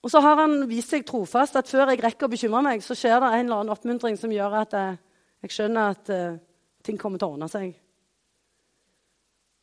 Og 0.05 0.11
så 0.13 0.21
har 0.23 0.39
han 0.43 0.61
vist 0.69 0.93
seg 0.93 1.05
trofast 1.07 1.57
at 1.57 1.69
før 1.69 1.91
jeg 1.91 2.03
rekker 2.03 2.27
å 2.27 2.31
bekymre 2.31 2.63
meg, 2.65 2.83
så 2.85 2.95
skjer 2.95 3.17
det 3.19 3.31
en 3.33 3.45
eller 3.47 3.61
annen 3.61 3.73
oppmuntring 3.73 4.17
som 4.19 4.31
gjør 4.31 4.59
at 4.61 4.75
jeg, 4.77 4.97
jeg 5.43 5.55
skjønner 5.55 5.95
at 5.95 6.11
uh, 6.13 6.39
ting 6.85 6.99
kommer 7.01 7.19
til 7.19 7.27
å 7.27 7.35
ordne 7.35 7.49
seg. 7.51 7.71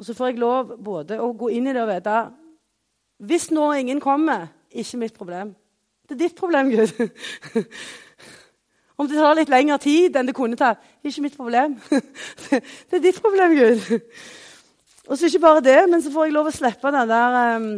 Og 0.01 0.09
så 0.09 0.17
får 0.17 0.33
jeg 0.33 0.43
lov 0.43 0.75
både 0.83 1.21
å 1.23 1.31
gå 1.39 1.53
inn 1.55 1.71
i 1.71 1.75
det 1.75 1.83
og 1.85 1.93
vite 1.93 2.17
Hvis 3.25 3.51
nå 3.55 3.69
ingen 3.79 4.01
kommer, 4.03 4.49
ikke 4.75 4.99
mitt 4.99 5.15
problem. 5.15 5.55
Det 6.05 6.17
er 6.17 6.25
ditt 6.27 6.37
problem, 6.37 6.73
Gud. 6.75 6.91
Om 8.99 9.09
det 9.09 9.17
tar 9.19 9.39
litt 9.39 9.51
lengre 9.51 9.79
tid 9.83 10.17
enn 10.19 10.29
det 10.29 10.35
kunne 10.37 10.59
ta, 10.59 10.75
ikke 11.03 11.23
mitt 11.25 11.39
problem. 11.39 11.79
det 12.51 12.99
er 12.99 13.03
ditt 13.03 13.23
problem, 13.23 13.55
Gud. 13.57 14.11
Og 15.09 15.17
så 15.17 15.31
ikke 15.31 15.45
bare 15.47 15.65
det, 15.65 15.79
men 15.89 16.03
så 16.03 16.13
får 16.13 16.29
jeg 16.29 16.35
lov 16.37 16.51
å 16.51 16.55
slippe 16.55 16.93
den 16.95 17.11
der 17.11 17.39
um, 17.57 17.71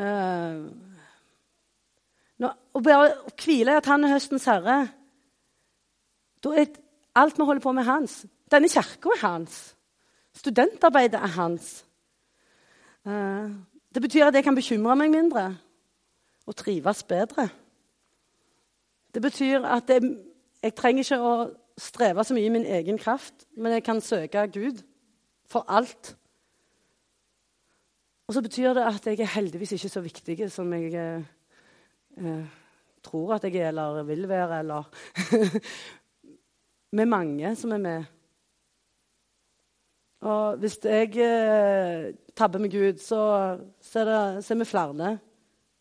Uh, 0.00 0.70
når, 2.40 2.54
å 2.72 2.80
bare 2.80 3.10
hvile 3.42 3.74
i 3.74 3.80
at 3.82 3.88
han 3.90 4.06
er 4.06 4.14
høstens 4.14 4.46
herre 4.48 4.76
Da 6.40 6.54
er 6.56 6.70
alt 7.20 7.36
vi 7.36 7.44
holder 7.44 7.60
på 7.60 7.74
med, 7.76 7.84
hans. 7.84 8.22
Denne 8.48 8.70
kirka 8.72 9.12
er 9.12 9.20
hans. 9.26 9.58
Studentarbeidet 10.32 11.20
er 11.20 11.34
hans. 11.34 11.72
Uh, 13.04 13.52
det 13.92 14.02
betyr 14.02 14.30
at 14.30 14.38
jeg 14.38 14.46
kan 14.46 14.56
bekymre 14.56 14.96
meg 14.96 15.12
mindre 15.12 15.50
og 16.46 16.56
trives 16.56 17.02
bedre. 17.04 17.48
Det 19.14 19.22
betyr 19.22 19.66
at 19.66 19.90
jeg, 19.90 20.16
jeg 20.62 20.74
trenger 20.78 21.04
ikke 21.04 21.20
å 21.20 21.34
streve 21.80 22.24
så 22.24 22.36
mye 22.36 22.48
i 22.48 22.54
min 22.54 22.66
egen 22.66 22.98
kraft, 22.98 23.44
men 23.56 23.76
jeg 23.76 23.84
kan 23.84 24.00
søke 24.00 24.46
Gud 24.54 24.80
for 25.50 25.66
alt 25.68 26.14
og 28.30 28.34
så 28.34 28.42
betyr 28.46 28.76
det 28.78 28.84
at 28.86 29.06
jeg 29.10 29.18
er 29.24 29.32
heldigvis 29.34 29.72
ikke 29.74 29.88
så 29.90 30.00
viktig 30.04 30.44
som 30.54 30.72
jeg 30.72 30.94
eh, 30.94 31.22
eh 32.16 32.44
tror 33.02 33.34
at 33.34 33.44
jeg 33.44 33.56
er 33.56 33.68
eller 33.68 34.02
vil 34.06 34.28
være, 34.28 34.58
eller 34.58 34.82
er 37.00 37.04
mange 37.04 37.56
som 37.56 37.72
er 37.72 37.78
med. 37.78 38.04
Og 40.20 40.56
hvis 40.56 40.78
jeg 40.84 41.16
eh, 41.16 42.14
tabber 42.36 42.58
med 42.58 42.70
Gud, 42.70 42.98
så, 42.98 43.58
så, 43.80 44.04
det, 44.04 44.44
så, 44.44 44.54
er 44.54 44.58
vi 44.58 44.64
flere. 44.64 45.18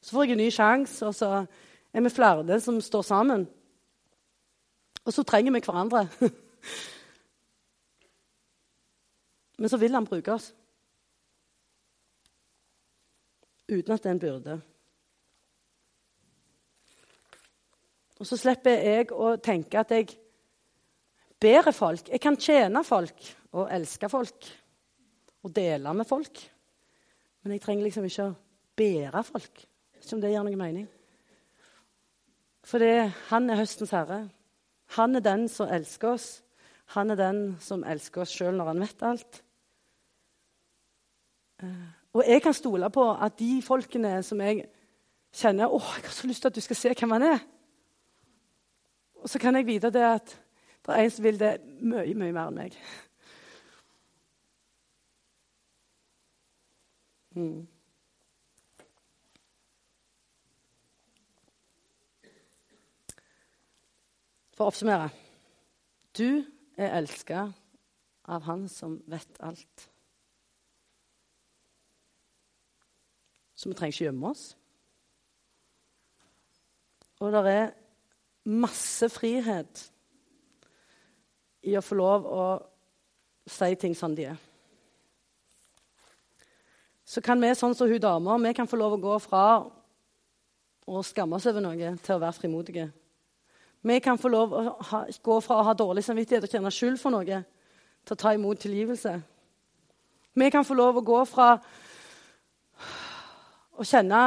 Så 0.01 0.11
får 0.11 0.23
jeg 0.23 0.31
en 0.31 0.37
ny 0.37 0.49
sjanse, 0.49 1.05
og 1.05 1.15
så 1.15 1.45
er 1.93 2.01
vi 2.01 2.09
flere 2.09 2.59
som 2.59 2.81
står 2.81 3.01
sammen. 3.01 3.47
Og 5.05 5.13
så 5.13 5.23
trenger 5.23 5.51
vi 5.51 5.59
hverandre. 5.59 6.07
Men 9.59 9.69
så 9.69 9.77
vil 9.77 9.93
han 9.93 10.05
bruke 10.05 10.33
oss. 10.33 10.55
Uten 13.69 13.93
at 13.93 14.03
det 14.03 14.09
er 14.09 14.15
en 14.17 14.21
byrde. 14.23 14.59
Og 18.19 18.27
så 18.27 18.37
slipper 18.39 18.81
jeg 18.83 19.11
å 19.15 19.35
tenke 19.39 19.79
at 19.79 19.93
jeg 19.95 20.09
bærer 21.39 21.71
folk. 21.71 22.09
Jeg 22.11 22.19
kan 22.21 22.37
tjene 22.39 22.83
folk 22.83 23.29
og 23.55 23.69
elske 23.71 24.09
folk 24.11 24.49
og 25.43 25.53
dele 25.55 25.93
med 25.95 26.07
folk. 26.07 26.41
Men 27.43 27.55
jeg 27.55 27.63
trenger 27.63 27.87
liksom 27.87 28.07
ikke 28.09 28.25
å 28.27 28.35
bære 28.79 29.23
folk, 29.23 29.61
ikke 29.99 30.15
om 30.17 30.23
det 30.23 30.33
gir 30.33 30.43
noen 30.43 30.59
mening. 30.59 30.89
For 32.67 32.83
han 33.29 33.49
er 33.49 33.61
høstens 33.61 33.95
herre. 33.95 34.25
Han 34.97 35.15
er 35.15 35.23
den 35.23 35.47
som 35.51 35.71
elsker 35.71 36.17
oss. 36.17 36.27
Han 36.97 37.13
er 37.13 37.19
den 37.19 37.39
som 37.63 37.85
elsker 37.87 38.25
oss 38.25 38.33
sjøl 38.35 38.57
når 38.57 38.73
han 38.73 38.83
vet 38.83 39.07
alt. 39.07 39.41
Uh. 41.63 41.98
Og 42.13 42.23
jeg 42.27 42.41
kan 42.41 42.53
stole 42.53 42.89
på 42.89 43.05
at 43.13 43.39
de 43.39 43.61
folkene 43.61 44.23
som 44.25 44.41
jeg 44.41 44.63
kjenner 45.35 45.69
å, 45.69 45.77
jeg 45.77 46.07
har 46.07 46.15
så 46.15 46.27
lyst 46.27 46.41
til 46.41 46.49
at 46.49 46.55
du 46.55 46.61
skal 46.65 46.79
se 46.79 46.93
hvem 46.93 47.11
han 47.17 47.27
er 47.35 47.43
Og 49.21 49.29
så 49.29 49.39
kan 49.39 49.55
jeg 49.55 49.67
vite 49.67 49.91
det 49.93 50.05
at 50.05 50.37
det 50.85 50.95
er 50.95 51.03
en 51.03 51.11
som 51.11 51.23
vil 51.23 51.39
det 51.39 51.51
mye, 51.85 52.13
mye 52.17 52.33
mer 52.33 52.47
enn 52.47 52.55
meg. 52.55 52.77
Mm. 57.35 57.67
For 64.55 64.65
å 64.65 64.71
oppsummere 64.71 65.11
du 66.17 66.41
er 66.79 66.97
elska 66.97 67.45
av 68.29 68.47
Han 68.47 68.65
som 68.71 68.97
vet 69.07 69.37
alt. 69.45 69.89
Så 73.59 73.67
vi 73.67 73.75
trenger 73.75 73.91
ikke 73.91 74.05
gjemme 74.05 74.29
oss. 74.31 74.43
Og 77.19 77.33
det 77.35 77.39
er 77.51 77.73
masse 78.47 79.09
frihet 79.11 79.81
i 81.67 81.73
å 81.75 81.83
få 81.83 81.97
lov 81.99 82.27
å 82.31 82.45
si 83.49 83.75
ting 83.81 83.97
som 83.99 84.15
de 84.15 84.29
er. 84.31 84.37
Så 87.03 87.19
kan 87.25 87.41
vi, 87.41 87.49
sånn 87.57 87.75
som 87.75 87.89
hun 87.89 87.99
dama, 87.99 88.37
vi 88.39 88.53
kan 88.55 88.69
få 88.69 88.79
lov 88.79 88.95
å 88.95 89.01
gå 89.01 89.17
fra 89.25 89.43
å 90.89 91.03
skamme 91.03 91.35
oss 91.35 91.49
over 91.49 91.65
noe 91.65 91.91
til 91.99 92.15
å 92.15 92.21
være 92.21 92.37
frimodige. 92.37 92.87
Vi 93.81 93.99
kan 94.03 94.19
få 94.21 94.31
lov 94.31 94.55
å 94.55 94.63
ha, 94.91 95.01
gå 95.23 95.39
fra 95.43 95.59
å 95.59 95.67
ha 95.67 95.75
dårlig 95.75 96.05
samvittighet 96.07 96.47
og 96.47 96.53
kjenne 96.53 96.71
skyld 96.71 97.01
for 97.01 97.11
noe, 97.11 97.43
til 98.05 98.15
å 98.15 98.21
ta 98.23 98.33
imot 98.37 98.63
tilgivelse. 98.63 99.17
Vi 100.39 100.49
kan 100.53 100.63
få 100.63 100.79
lov 100.79 101.01
å 101.01 101.05
gå 101.11 101.19
fra 101.27 101.57
å 103.79 103.87
kjenne 103.87 104.23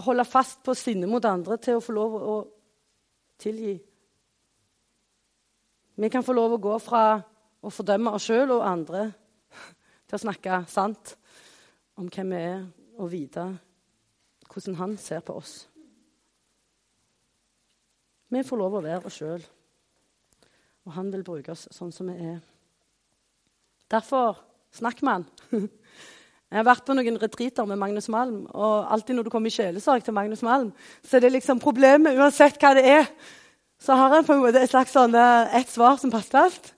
Holde 0.00 0.24
fast 0.24 0.62
på 0.64 0.72
sinnet 0.78 1.10
mot 1.10 1.24
andre 1.28 1.58
til 1.60 1.76
å 1.76 1.82
få 1.84 1.92
lov 1.92 2.14
å 2.16 2.34
tilgi. 3.42 3.74
Vi 6.00 6.08
kan 6.08 6.24
få 6.24 6.32
lov 6.32 6.54
å 6.56 6.60
gå 6.62 6.76
fra 6.80 7.18
å 7.60 7.72
fordømme 7.74 8.14
oss 8.16 8.28
sjøl 8.30 8.54
og 8.54 8.64
andre 8.64 9.02
til 10.08 10.16
å 10.16 10.22
snakke 10.22 10.62
sant 10.70 11.14
om 12.00 12.08
hvem 12.08 12.32
vi 12.32 12.40
er, 12.40 12.62
og 12.96 13.10
vite 13.12 13.44
hvordan 14.46 14.78
han 14.78 14.96
ser 15.00 15.20
på 15.26 15.36
oss. 15.42 15.52
Vi 18.30 18.46
får 18.46 18.62
lov 18.62 18.78
å 18.78 18.84
være 18.86 19.10
oss 19.10 19.18
sjøl, 19.20 19.44
og 20.86 20.96
han 20.96 21.12
vil 21.12 21.26
bruke 21.26 21.52
oss 21.52 21.66
sånn 21.74 21.92
som 21.92 22.08
vi 22.08 22.16
er. 22.30 22.40
Derfor 23.90 24.38
snakk 24.72 25.02
med 25.04 25.18
han. 25.18 25.68
Jeg 26.50 26.58
har 26.58 26.66
vært 26.66 26.82
på 26.82 26.94
noen 26.98 27.18
retreater 27.22 27.66
med 27.70 27.78
Magnus 27.78 28.08
Malm, 28.10 28.40
og 28.50 28.88
alltid 28.90 29.14
når 29.14 29.28
du 29.28 29.30
kommer 29.30 29.52
i 29.52 29.54
sjelesorg 29.54 30.02
til 30.02 30.14
Magnus 30.16 30.40
Malm, 30.42 30.72
så 31.06 31.16
er 31.16 31.22
det 31.22 31.36
liksom 31.36 31.60
problemet 31.62 32.18
uansett 32.18 32.58
hva 32.58 32.72
det 32.74 32.82
er. 32.90 33.04
Så 33.78 33.94
har 33.94 34.10
han 34.16 34.26
på 34.26 34.34
en 34.34 34.42
måte 34.42 34.58
et 34.58 34.72
slags 34.72 34.90
sånn, 34.96 35.14
eh, 35.14 35.54
et 35.60 35.70
svar 35.70 36.00
som 36.02 36.10
passer 36.10 36.40
alt. 36.40 36.72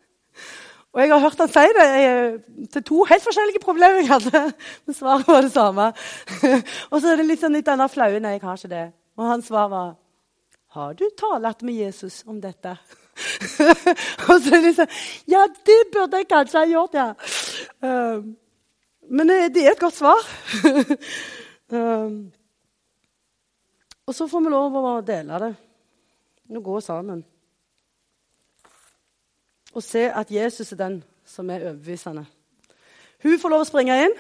Og 0.93 1.01
jeg 1.01 1.09
har 1.09 1.23
hørt 1.25 1.41
han 1.41 1.49
si 1.49 1.65
det 1.79 1.87
eh, 2.03 2.35
til 2.75 2.85
to 2.85 2.99
helt 3.09 3.25
forskjellige 3.25 3.63
problemer 3.65 4.03
jeg 4.03 4.11
hadde. 4.11 4.43
Men 4.85 4.99
svaret 4.99 5.29
var 5.29 5.41
det 5.41 5.55
samme. 5.55 5.89
og 6.91 7.01
så 7.01 7.09
er 7.09 7.23
det 7.23 7.27
litt 7.31 7.41
sånn 7.41 7.57
litt 7.57 7.71
denne 7.71 7.89
flaue 7.89 8.21
Nei, 8.21 8.37
jeg 8.37 8.45
har 8.45 8.61
ikke 8.61 8.73
det. 8.75 8.85
Og 9.17 9.31
hans 9.31 9.49
svar 9.49 9.73
var 9.73 9.95
Har 10.77 10.93
du 10.97 11.07
talt 11.17 11.65
med 11.65 11.81
Jesus 11.81 12.23
om 12.29 12.45
dette? 12.45 12.77
og 14.29 14.37
så 14.37 14.53
er 14.53 14.53
det 14.53 14.63
liksom 14.69 14.95
Ja, 15.33 15.49
det 15.49 15.81
burde 15.97 16.21
jeg 16.21 16.29
kanskje 16.29 16.61
ha 16.61 16.69
gjort, 16.69 17.01
ja. 17.01 17.09
Um, 17.81 18.37
men 19.11 19.31
eh, 19.31 19.49
det 19.53 19.67
er 19.67 19.75
et 19.75 19.83
godt 19.83 19.99
svar. 19.99 20.23
um, 21.73 22.33
og 24.07 24.15
så 24.15 24.29
får 24.29 24.45
vi 24.45 24.55
lov 24.55 24.79
å 24.79 25.01
dele 25.07 25.43
det. 25.43 25.53
Nå 26.53 26.61
gå 26.61 26.81
sammen 26.85 27.23
og 29.73 29.81
se 29.85 30.05
at 30.13 30.31
Jesus 30.31 30.73
er 30.75 30.81
den 30.81 30.99
som 31.25 31.51
er 31.51 31.65
overbevisende. 31.71 32.27
Hun 33.23 33.39
får 33.41 33.53
lov 33.53 33.65
å 33.65 33.69
springe 33.69 33.97
inn. 34.05 34.19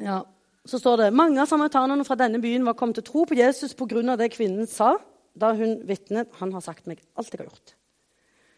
Ja, 0.00 0.22
Så 0.66 0.80
står 0.82 0.96
det 0.98 1.12
mange 1.14 1.38
av 1.38 1.46
samaritanerne 1.46 2.04
fra 2.04 2.16
denne 2.18 2.40
byen 2.42 2.64
var 2.66 2.74
kommet 2.74 2.98
til 2.98 3.04
tro 3.06 3.22
på 3.24 3.36
Jesus 3.38 3.74
pga. 3.74 4.16
det 4.16 4.32
kvinnen 4.34 4.66
sa 4.66 4.96
da 5.34 5.52
hun 5.54 5.86
vitnet. 5.86 6.28
Han 6.40 6.52
har 6.52 6.60
sagt 6.60 6.86
meg 6.86 6.98
alt 7.14 7.30
jeg 7.30 7.38
har 7.38 7.46
gjort. 7.46 7.75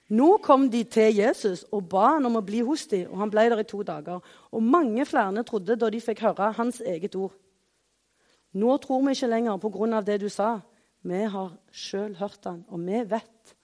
Nå 0.08 0.28
kom 0.40 0.70
de 0.72 0.84
til 0.88 1.18
Jesus 1.18 1.66
og 1.72 1.90
ba 1.92 2.14
han 2.14 2.24
om 2.24 2.38
å 2.40 2.44
bli 2.44 2.62
hos 2.64 2.86
dem, 2.88 3.10
og 3.12 3.20
han 3.20 3.32
ble 3.32 3.44
der 3.52 3.60
i 3.60 3.68
to 3.68 3.82
dager. 3.84 4.24
Og 4.52 4.64
mange 4.64 5.04
flere 5.08 5.44
trodde 5.44 5.76
da 5.76 5.90
de 5.92 6.00
fikk 6.00 6.24
høre 6.24 6.52
hans 6.56 6.80
eget 6.80 7.16
ord. 7.18 7.34
Nå 8.56 8.76
tror 8.80 9.04
vi 9.04 9.12
ikke 9.12 9.28
lenger 9.28 9.60
på 9.60 9.70
grunn 9.74 9.92
av 9.92 10.06
det 10.06 10.16
du 10.22 10.28
sa. 10.32 10.56
Vi 11.04 11.20
har 11.30 11.52
sjøl 11.70 12.16
hørt 12.16 12.48
han, 12.48 12.64
og 12.72 12.80
vi 12.86 13.02
vet 13.10 13.54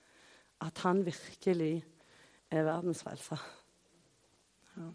at 0.64 0.84
han 0.84 1.00
virkelig 1.06 1.84
er 2.52 2.66
verdens 2.68 3.00
frelser. 3.02 3.40
Ja. 4.76 4.90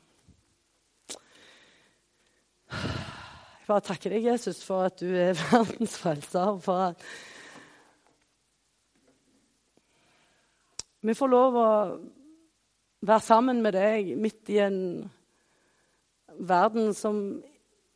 Jeg 2.69 3.73
bare 3.73 3.85
takker 3.85 4.13
deg, 4.13 4.29
Jesus, 4.31 4.61
for 4.65 4.85
at 4.85 5.01
du 5.01 5.09
er 5.09 5.33
verdens 5.51 5.97
frelser. 5.97 6.55
For 6.61 6.91
at 6.91 7.03
vi 11.01 11.15
får 11.15 11.31
lov 11.31 11.55
å 11.55 11.69
være 13.07 13.23
sammen 13.23 13.61
med 13.63 13.75
deg 13.77 14.13
midt 14.19 14.51
i 14.51 14.59
en 14.63 14.79
verden 16.39 16.93
som 16.95 17.21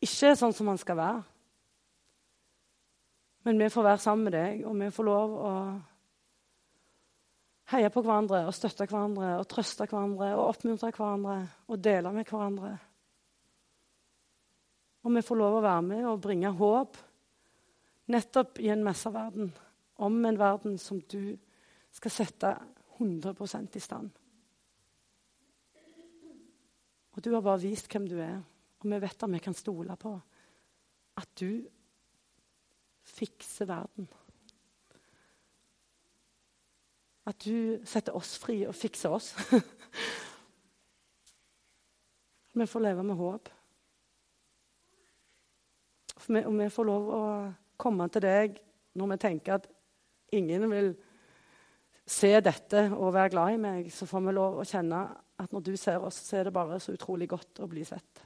ikke 0.04 0.32
er 0.32 0.40
sånn 0.40 0.56
som 0.56 0.68
man 0.72 0.80
skal 0.80 1.00
være. 1.00 1.24
Men 3.44 3.60
vi 3.60 3.72
får 3.72 3.84
være 3.84 4.04
sammen 4.04 4.30
med 4.30 4.36
deg, 4.38 4.62
og 4.68 4.78
vi 4.80 4.92
får 4.96 5.08
lov 5.08 5.36
å 5.36 5.54
heie 7.74 7.92
på 7.92 8.04
hverandre 8.04 8.44
og 8.48 8.56
støtte 8.56 8.88
hverandre 8.88 9.36
og 9.40 9.48
trøste 9.52 9.88
hverandre 9.88 10.34
og 10.38 10.50
oppmuntre 10.54 10.92
hverandre 10.96 11.38
og 11.68 11.84
dele 11.84 12.12
med 12.16 12.28
hverandre. 12.30 12.74
Og 15.04 15.12
vi 15.18 15.24
får 15.28 15.40
lov 15.40 15.58
å 15.60 15.64
være 15.64 15.88
med 15.90 16.06
og 16.08 16.22
bringe 16.24 16.52
håp 16.56 17.00
nettopp 18.14 18.60
i 18.64 18.70
en 18.72 18.84
messeverden, 18.84 19.52
om 20.04 20.26
en 20.28 20.40
verden 20.40 20.78
som 20.80 21.00
du 21.12 21.36
skal 21.94 22.12
sette 22.12 22.54
100% 23.04 23.78
i 23.78 23.84
stand. 23.84 24.10
Og 27.14 27.24
du 27.24 27.30
har 27.34 27.46
bare 27.46 27.62
vist 27.62 27.92
hvem 27.92 28.08
du 28.10 28.18
er, 28.18 28.42
og 28.80 28.90
vi 28.90 29.02
vet 29.04 29.24
at 29.24 29.32
vi 29.32 29.44
kan 29.44 29.54
stole 29.54 29.96
på 30.00 30.16
at 31.22 31.30
du 31.40 31.62
fikser 33.06 33.70
verden. 33.70 34.08
At 37.30 37.46
du 37.46 37.86
setter 37.88 38.16
oss 38.18 38.34
fri 38.42 38.64
og 38.68 38.76
fikser 38.76 39.14
oss. 39.14 39.32
vi 42.58 42.66
får 42.68 42.84
leve 42.84 43.04
med 43.04 43.16
håp. 43.16 43.50
Og 46.18 46.60
vi 46.60 46.70
får 46.72 46.88
lov 46.88 47.10
å 47.14 47.24
komme 47.80 48.08
til 48.12 48.26
deg 48.26 48.60
når 49.00 49.14
vi 49.14 49.24
tenker 49.24 49.58
at 49.58 49.70
ingen 50.36 50.68
vil 50.72 50.94
se 52.06 52.34
dette 52.44 52.88
og 52.92 53.14
være 53.16 53.32
glad 53.32 53.56
i 53.56 53.62
meg, 53.62 53.88
så 53.94 54.08
får 54.08 54.26
vi 54.26 54.36
lov 54.36 54.60
å 54.60 54.68
kjenne 54.68 55.06
at 55.40 55.54
når 55.56 55.66
du 55.66 55.74
ser 55.80 56.04
oss, 56.04 56.20
så 56.26 56.40
er 56.40 56.48
det 56.48 56.56
bare 56.56 56.80
så 56.84 56.96
utrolig 56.96 57.30
godt 57.32 57.64
å 57.64 57.70
bli 57.72 57.86
sett. 57.88 58.24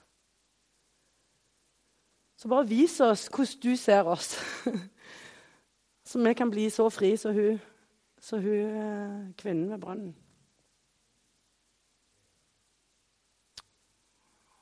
Så 2.37 2.49
bare 2.51 2.67
vis 2.69 2.99
oss 3.01 3.25
hvordan 3.33 3.61
du 3.63 3.71
ser 3.79 4.09
oss. 4.09 4.35
Så 6.07 6.21
vi 6.23 6.31
kan 6.39 6.47
bli 6.47 6.69
så 6.71 6.85
fri 6.87 7.09
som 7.19 7.33
hun, 7.35 7.57
så 8.23 8.37
hun 8.39 8.77
eh, 8.79 9.25
kvinnen 9.35 9.73
ved 9.73 9.81
brønnen. 9.81 10.13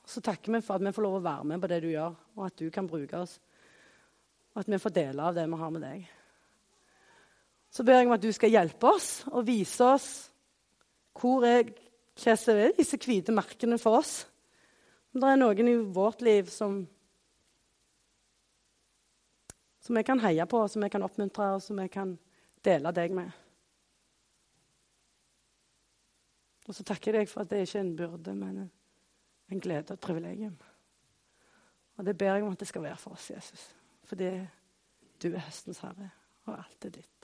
Så 0.02 0.18
takker 0.26 0.56
vi 0.56 0.60
for 0.66 0.74
at 0.74 0.82
vi 0.82 0.90
får 0.96 1.06
lov 1.06 1.20
å 1.20 1.22
være 1.22 1.46
med 1.46 1.62
på 1.62 1.70
det 1.70 1.78
du 1.84 1.88
gjør, 1.92 2.16
og 2.34 2.48
at 2.48 2.58
du 2.58 2.66
kan 2.74 2.90
bruke 2.90 3.20
oss. 3.22 3.36
Og 4.56 4.64
at 4.64 4.72
vi 4.74 4.82
får 4.82 4.96
dele 4.98 5.22
av 5.22 5.38
det 5.38 5.46
vi 5.46 5.60
har 5.62 5.70
med 5.70 5.86
deg. 5.86 6.10
Så 7.76 7.84
ber 7.84 7.98
jeg 7.98 8.08
om 8.08 8.14
at 8.14 8.22
du 8.24 8.30
skal 8.32 8.54
hjelpe 8.54 8.88
oss 8.88 9.10
og 9.28 9.44
vise 9.44 9.84
oss 9.84 10.08
hvor 11.16 11.44
er, 11.44 11.68
hva 12.16 12.32
er 12.32 12.72
disse 12.76 12.96
hvite 13.00 13.34
merkene 13.36 13.76
for 13.80 13.98
oss. 13.98 14.22
Om 15.12 15.20
det 15.20 15.32
er 15.32 15.40
noen 15.40 15.68
i 15.68 15.74
vårt 15.96 16.24
liv 16.24 16.48
som 16.52 16.86
som 19.86 19.94
vi 19.94 20.02
kan 20.02 20.18
heie 20.18 20.46
på, 20.50 20.60
som 20.68 20.82
vi 20.82 20.88
kan 20.90 21.04
oppmuntre 21.06 21.52
og 21.54 21.60
som 21.62 21.78
vi 21.78 21.86
kan 21.92 22.16
dele 22.66 22.90
deg 22.96 23.12
med. 23.14 23.28
Og 26.66 26.74
så 26.74 26.82
takker 26.82 27.12
jeg 27.12 27.22
deg 27.26 27.30
for 27.30 27.44
at 27.44 27.52
det 27.52 27.60
ikke 27.62 27.78
er 27.78 27.84
en 27.84 27.96
byrde, 28.00 28.34
men 28.34 28.64
en 29.52 29.62
glede 29.62 29.92
og 29.92 29.94
et 29.94 30.06
privilegium. 30.08 30.56
Og 31.96 32.08
det 32.08 32.16
ber 32.18 32.34
jeg 32.34 32.42
om 32.42 32.56
at 32.56 32.64
det 32.64 32.68
skal 32.72 32.82
være 32.82 32.98
for 32.98 33.14
oss, 33.14 33.30
Jesus. 33.30 33.68
Fordi 34.10 34.32
du 35.22 35.28
er 35.30 35.44
høstens 35.46 35.84
herre, 35.86 36.10
og 36.48 36.58
alt 36.58 36.88
er 36.88 36.96
ditt. 36.98 37.15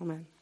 Amen. 0.00 0.39